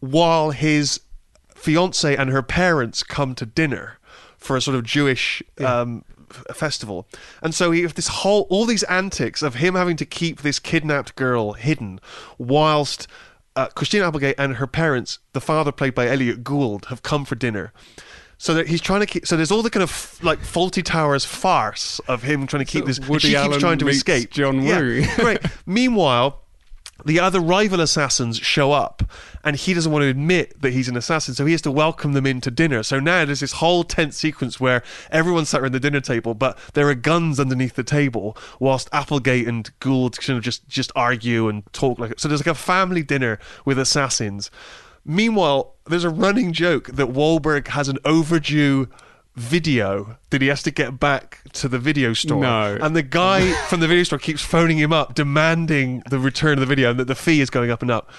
[0.00, 1.00] while his
[1.54, 3.98] fiance and her parents come to dinner
[4.36, 7.08] for a sort of Jewish um, f- festival.
[7.42, 11.16] And so have this whole, all these antics of him having to keep this kidnapped
[11.16, 12.00] girl hidden
[12.36, 13.08] whilst
[13.56, 17.34] uh, Christina Applegate and her parents, the father played by Elliot Gould, have come for
[17.34, 17.72] dinner.
[18.44, 19.26] So that he's trying to keep.
[19.26, 22.84] So there's all the kind of like Fawlty Towers farce of him trying to keep
[22.84, 23.00] this.
[23.00, 24.28] Woody she keeps Allen trying to escape.
[24.32, 24.66] John Woo.
[24.66, 25.38] Yeah, great.
[25.64, 26.42] Meanwhile,
[27.06, 29.02] the other rival assassins show up
[29.42, 32.12] and he doesn't want to admit that he's an assassin so he has to welcome
[32.12, 35.80] them into dinner so now there's this whole tense sequence where everyone's sat around the
[35.80, 40.44] dinner table but there are guns underneath the table whilst applegate and gould kind of
[40.44, 44.50] just just argue and talk like so there's like a family dinner with assassins
[45.04, 48.88] meanwhile there's a running joke that Wahlberg has an overdue
[49.36, 52.78] video that he has to get back to the video store No.
[52.80, 56.60] and the guy from the video store keeps phoning him up, demanding the return of
[56.60, 58.10] the video, and that the fee is going up and up.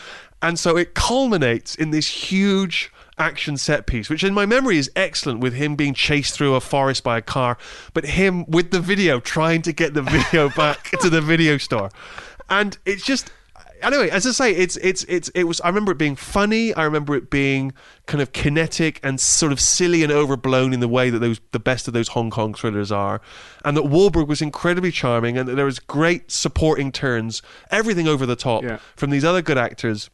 [0.42, 4.92] And so it culminates in this huge action set piece, which in my memory is
[4.96, 7.58] excellent, with him being chased through a forest by a car,
[7.94, 11.90] but him with the video trying to get the video back to the video store.
[12.50, 13.32] And it's just
[13.82, 15.61] anyway, as I say, it's it's it's it was.
[15.61, 16.73] I remember it being funny.
[16.73, 17.73] I remember it being
[18.05, 21.59] kind of kinetic and sort of silly and overblown in the way that those the
[21.59, 23.21] best of those Hong Kong thrillers are,
[23.63, 28.26] and that Wahlberg was incredibly charming, and that there was great supporting turns, everything over
[28.26, 28.80] the top Yeah.
[28.95, 30.09] from these other good actors,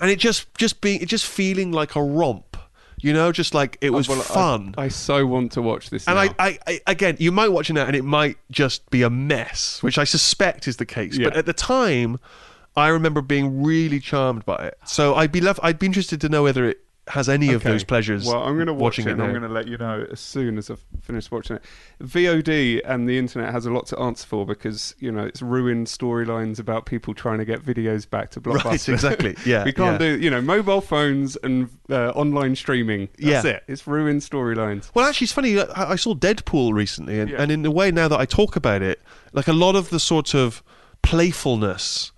[0.00, 2.56] and it just just being it just feeling like a romp,
[3.00, 4.74] you know, just like it oh, was Oh, Well, fun.
[4.76, 6.06] I, so want to watch this.
[6.06, 6.18] And.
[6.18, 9.10] I, I, I, again, you might watch it now and it might just be a
[9.10, 11.18] mess, which I suspect is the case.
[11.18, 12.18] But at the time,
[12.76, 14.78] I remember being really charmed by it.
[14.84, 15.58] So I'd be love.
[15.62, 18.24] I'd be interested to know whether it has any of those pleasures.
[18.24, 19.12] Well, I'm going to watch it, it.
[19.12, 21.64] and I'm going to let you know as soon as I've finished watching it.
[22.00, 25.88] VOD and the internet has a lot to answer for because you know it's ruined
[25.88, 28.64] storylines about people trying to get videos back to Blockbuster.
[28.64, 29.36] Right, exactly.
[29.44, 30.16] Yeah, we can't yeah.
[30.16, 33.08] do you know mobile phones and uh, online streaming.
[33.18, 33.52] That's Yeah.
[33.52, 33.64] it.
[33.66, 34.90] It's ruined storylines.
[34.94, 35.58] Well, actually, it's funny.
[35.58, 37.42] I, I saw Deadpool recently, and, Yeah.
[37.42, 39.00] and in a way, now that I talk about it,
[39.32, 40.62] like a lot of the sort of
[41.02, 42.12] playfulness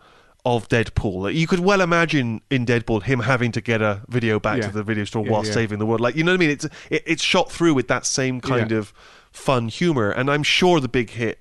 [0.45, 4.59] of Deadpool, you could well imagine in Deadpool him having to get a video back
[4.59, 4.67] Yeah.
[4.69, 5.53] to the video store Yeah, while yeah.
[5.53, 6.01] saving the world.
[6.01, 6.51] Like, you know what I mean?
[6.51, 8.93] It's it, it's shot through with that same kind of
[9.31, 11.41] fun humor, and I'm sure the big hit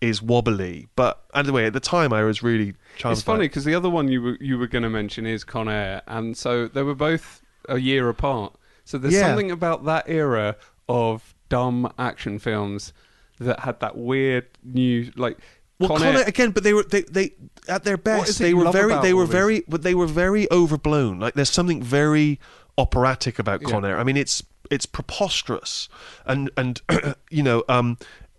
[0.00, 0.88] is wobbly.
[0.94, 3.14] But anyway, at the time, I was really charmed.
[3.16, 5.68] It's funny because the other one you were you were going to mention is Con
[5.68, 8.54] Air, and so they were both a year apart.
[8.84, 10.54] So there's something about that era
[10.88, 12.92] of dumb action films
[13.40, 15.38] that had that weird new like.
[15.78, 17.34] Well, Con Con Air- Air, again, but they were they, they
[17.68, 21.18] at their best they were very they were very but they were very overblown.
[21.20, 22.40] Like there's something very
[22.78, 23.68] operatic about Yeah.
[23.70, 23.98] Con Air.
[23.98, 25.88] I mean, it's it's preposterous,
[26.24, 26.80] and and
[27.30, 27.98] you know, um,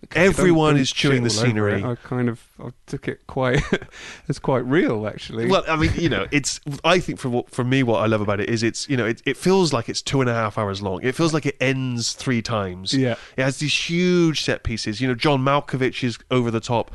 [0.10, 1.84] Don't- everyone don't is chewing the shit all over scenery.
[1.84, 3.62] I kind of I took it quite.
[4.28, 5.48] it's quite real, actually.
[5.48, 6.60] Well, I mean, you know, it's.
[6.84, 8.90] I think for what, for me, what I love about it is it's.
[8.90, 11.02] You know, it, it feels like it's two and a half hours long.
[11.04, 12.94] It feels like it ends three times.
[12.94, 13.16] Yeah.
[13.38, 15.00] it has these huge set pieces.
[15.02, 16.94] You know, John Malkovich is over the top.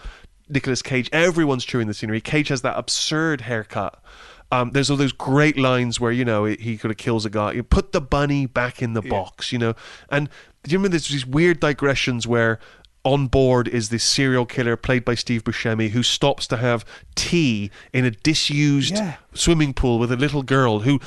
[0.52, 2.20] Nicolas Cage, everyone's chewing the scenery.
[2.20, 4.02] Cage has that absurd haircut.
[4.50, 7.52] Um, there's all those great lines where you know he kind of kills a guy.
[7.52, 9.74] You put the bunny back in the box, you know.
[10.10, 10.28] And
[10.62, 12.60] do you remember there's these weird digressions where
[13.04, 16.84] on board is this serial killer played by Steve Buscemi who stops to have
[17.16, 19.16] tea in a disused Yeah.
[19.34, 21.00] swimming pool with a little girl who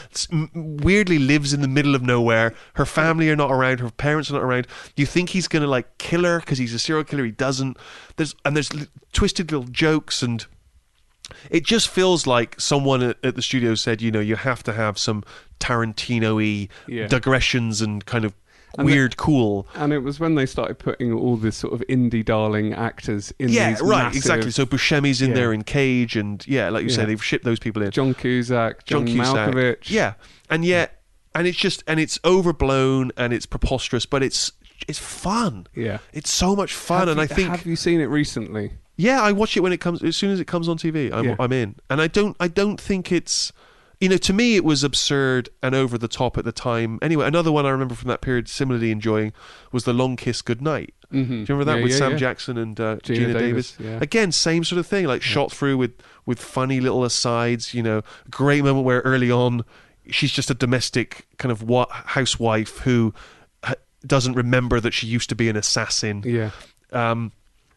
[0.53, 2.53] weirdly lives in the middle of nowhere.
[2.73, 3.79] Her family are not around.
[3.79, 4.67] Her parents are not around.
[4.97, 7.23] You think he's gonna like kill her because he's a serial killer.
[7.25, 7.77] He doesn't.
[8.17, 8.71] There's and there's
[9.13, 10.45] twisted little jokes and
[11.49, 14.73] it just feels like someone at, at the studio said, you know, you have to
[14.73, 15.23] have some
[15.59, 17.07] Tarantino-y Yeah.
[17.07, 18.33] digressions and kind of
[18.77, 19.67] And the- weird, cool.
[19.75, 23.49] and it was when they started putting all this sort of indie darling actors in
[23.49, 24.51] Yeah, right, massive- exactly.
[24.51, 25.35] So Buscemi's in Yeah.
[25.35, 26.95] there in Cage, and yeah, like you Yeah.
[26.95, 27.91] say, they've shipped those people in.
[27.91, 29.51] John Cusack, John, John Cusack.
[29.53, 29.89] Malkovich.
[29.89, 30.13] Yeah,
[30.49, 31.01] and yet,
[31.33, 34.51] and it's just, and it's overblown and it's preposterous, but it's
[34.89, 35.65] it's fun.
[35.73, 35.99] Yeah.
[36.13, 38.73] It's so much fun, Have and you- I think have you seen it recently?
[38.97, 41.11] Yeah, I watch it when it comes as soon as it comes on TV.
[41.11, 41.35] I'm, Yeah.
[41.39, 43.51] I'm in, and I don't I don't think it's
[43.99, 46.99] you know to me it was absurd and over the top at the time.
[47.01, 49.33] Anyway, another one I remember from that period similarly enjoying
[49.71, 50.93] was the Long Kiss Goodnight.
[51.13, 51.27] Mhm.
[51.27, 52.17] Do you remember that Yeah, with yeah, Sam yeah.
[52.17, 54.01] Jackson and uh, Geena Geena, Davis, Davis?
[54.01, 55.93] Again, same sort of thing, like shot through with
[56.25, 57.73] with funny little asides.
[57.73, 59.63] You know, great moment where early on
[60.09, 63.13] she's just a domestic kind of wa- housewife who
[63.63, 63.73] ha-
[64.05, 66.21] doesn't remember that she used to be an assassin.
[66.25, 66.51] Yeah,
[66.91, 67.31] Um,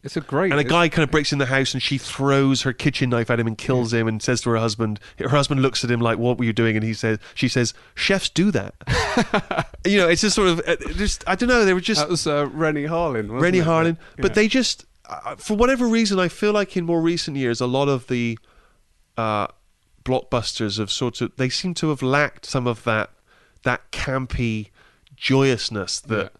[0.05, 0.53] it's a great.
[0.53, 3.31] and a guy kind of breaks in the house and she throws her kitchen knife
[3.31, 6.01] at him and kills him and says to her husband, her husband looks at him
[6.01, 6.77] like, what were you doing?
[6.77, 8.75] And he says, she says, chefs do that.
[9.85, 12.09] you know, it's just sort of, uh, just, I don't know, they were just, That
[12.09, 13.29] was uh, Renny Harlin.
[13.29, 13.67] Wasn't Renny it?
[13.67, 17.61] Harlin, but they just, uh, for whatever reason, I feel like in more recent years,
[17.61, 18.39] a lot of the
[19.17, 19.49] uh,
[20.05, 23.11] blockbusters have sort of, they seem to have lacked some of that,
[23.65, 24.69] that campy
[25.17, 26.33] joyousness that,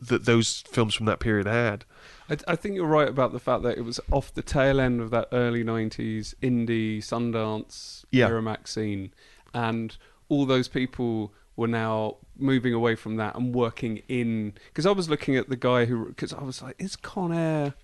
[0.00, 1.86] that those films from that period had.
[2.30, 5.00] I, I think you're right about the fact that it was off the tail end
[5.00, 8.28] of that early '90s indie Sundance Yeah.
[8.28, 9.12] Miramax scene,
[9.52, 9.96] and
[10.28, 14.54] all those people were now moving away from that and working in.
[14.68, 17.74] Because I was looking at the guy who, because I was like, is Con Air,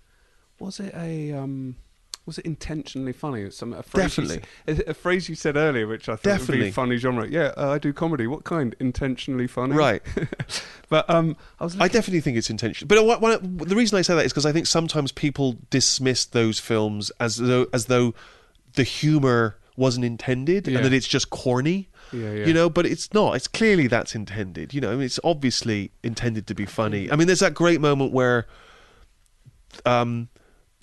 [0.58, 1.76] was it a um,
[2.26, 3.48] was it intentionally funny?
[3.50, 4.84] Some a phrase you Definitely.
[4.86, 6.68] a, a phrase you said earlier, which I thought would be Definitely.
[6.68, 7.26] a funny genre.
[7.28, 8.26] Yeah, uh, I do comedy.
[8.26, 8.74] What kind?
[8.80, 10.02] Intentionally funny, Right.
[10.88, 12.88] but um, I was I definitely think it's intentional.
[12.88, 16.24] But what, what, the reason I say that is because I think sometimes people dismiss
[16.26, 18.12] those films as though as though
[18.74, 20.76] the humor wasn't intended Yeah.
[20.78, 21.88] and that it's just corny.
[22.12, 22.46] Yeah, yeah.
[22.46, 23.34] You know, but it's not.
[23.36, 24.72] It's clearly that's intended.
[24.74, 27.10] You know, I mean, it's obviously intended to be funny.
[27.10, 28.46] I mean, there's that great moment where
[29.84, 30.28] um,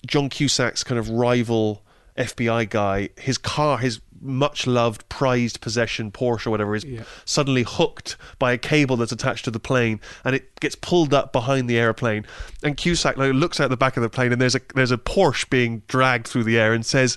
[0.06, 1.82] John Cusack's kind of rival
[2.16, 7.02] FBI guy, his car, his much loved, prized possession, Porsche or whatever, is Yeah.
[7.26, 11.32] suddenly hooked by a cable that's attached to the plane, and it gets pulled up
[11.32, 12.24] behind the airplane.
[12.62, 14.96] And Cusack like, looks out the back of the plane, and there's a there's a
[14.96, 17.16] Porsche being dragged through the air, and says.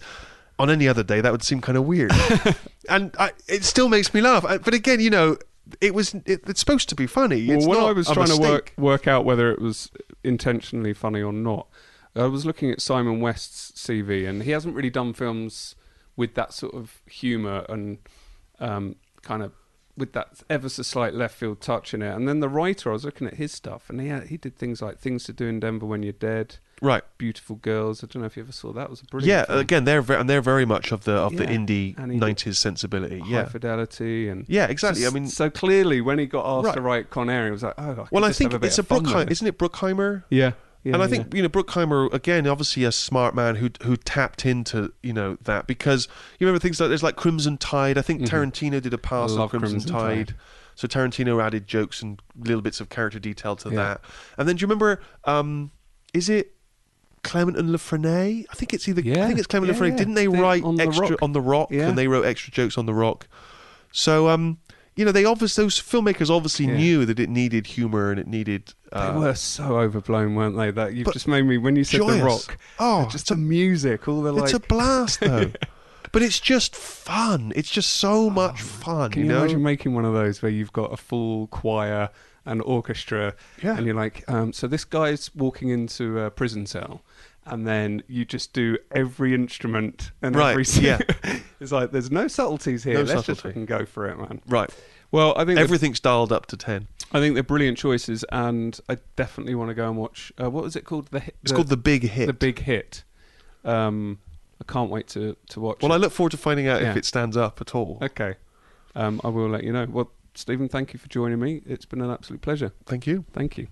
[0.59, 2.11] On any other day, that would seem kind of weird,
[2.89, 4.41] and I, it still makes me laugh.
[4.41, 5.37] But again, you know,
[5.81, 7.45] it was it, it's supposed to be funny.
[7.47, 9.91] Well, it's when not I was trying to work work out whether it was
[10.23, 11.67] intentionally funny or not,
[12.17, 15.75] I was looking at Simon West's CV, and he hasn't really done films
[16.15, 17.99] with that sort of humour and
[18.59, 19.51] um, kind of
[19.95, 22.13] with that ever so slight left field touch in it.
[22.15, 24.55] And then the writer, I was looking at his stuff, and he had, he did
[24.55, 27.01] things like Things to Do in Denver When You're Dead, Right.
[27.17, 28.03] Beautiful Girls.
[28.03, 28.83] I don't know if you ever saw that.
[28.83, 29.27] It was a brilliant.
[29.27, 29.45] Yeah.
[29.45, 29.59] film.
[29.59, 32.37] Again, they're ve- and they're very much of the of the indie and he did
[32.37, 33.17] '90s sensibility.
[33.19, 33.45] High Yeah.
[33.45, 34.67] Fidelity and Yeah.
[34.67, 35.07] Exactly.
[35.07, 36.75] I mean, so clearly when he got asked Right.
[36.75, 38.77] to write Con Air, he was like, "Oh, I well, I just think a it's
[38.77, 39.57] a Bruckheimer, isn't it?
[39.57, 40.23] Bruckheimer.
[40.29, 40.51] Yeah,
[40.83, 41.09] yeah and I yeah.
[41.11, 45.37] think you know Bruckheimer again, obviously a smart man who who tapped into you know
[45.43, 46.07] that because
[46.39, 47.97] you remember things like there's like Crimson Tide.
[47.97, 48.27] I think Mhm.
[48.27, 50.27] Tarantino did a pass on Crimson, Crimson Tide.
[50.27, 50.35] Tide.
[50.75, 53.75] So Tarantino added jokes and little bits of character detail to Yeah.
[53.75, 54.01] that.
[54.37, 55.01] And then do you remember?
[55.25, 55.71] Um,
[56.13, 56.53] is it
[57.23, 58.45] Clement and La Frenais?
[58.49, 59.01] I think it's either.
[59.01, 59.23] yeah.
[59.23, 59.95] I think it's Clement yeah, yeah.
[59.95, 61.21] Didn't they The- write on extra Rock.
[61.23, 61.69] on the Rock?
[61.71, 61.89] Yeah.
[61.89, 63.27] And they wrote extra jokes on the Rock.
[63.91, 64.59] So um,
[64.97, 66.75] you know, they obviously those filmmakers obviously Yeah.
[66.77, 68.73] knew that it needed humor and it needed.
[68.91, 70.71] Uh, they were so overblown, weren't they?
[70.71, 72.17] That you've just made me when you said joyous.
[72.17, 72.57] the rock.
[72.79, 74.43] Oh, just the music, all the like.
[74.45, 75.51] It's a blast though.
[76.13, 77.51] But it's just fun.
[77.53, 79.39] It's just so much fun, Can you you, know.
[79.39, 82.09] imagine making one of those where you've got a full choir
[82.45, 83.75] and orchestra, Yeah.
[83.77, 87.01] and you're like, um, so this guy's walking into a prison cell,
[87.47, 90.65] and then you just do every instrument and Right, every.
[90.81, 90.99] yeah.
[91.59, 92.95] it's like there's no subtleties here.
[92.95, 94.41] No Let's just fucking go for it, man.
[94.47, 94.69] Right.
[95.11, 96.87] Well, I think Everything's dialed up to 10.
[97.13, 100.33] I think they're brilliant choices, and I definitely want to go and watch.
[100.41, 101.07] Uh, what was it called?
[101.11, 102.27] The hit, It's called The Big Hit.
[102.27, 103.03] the big hit.
[103.63, 104.19] Um,
[104.61, 105.81] I can't wait to to watch.
[105.81, 105.95] well, it.
[105.95, 107.99] I look forward to finding out if it stands up at all.
[108.01, 108.35] Okay.
[108.95, 109.85] Um, I will let you know.
[109.89, 111.61] Well, Stephen, thank you for joining me.
[111.65, 112.73] It's been an absolute pleasure.
[112.85, 113.23] Thank you.
[113.31, 113.67] Thank you.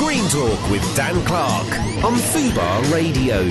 [0.00, 3.44] Screen Talk with Dan Clark on Fubar Radio.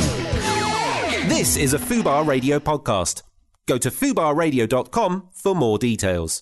[1.27, 3.21] This is a Fubar Radio podcast.
[3.67, 6.41] Go to fubarradio.com for more details.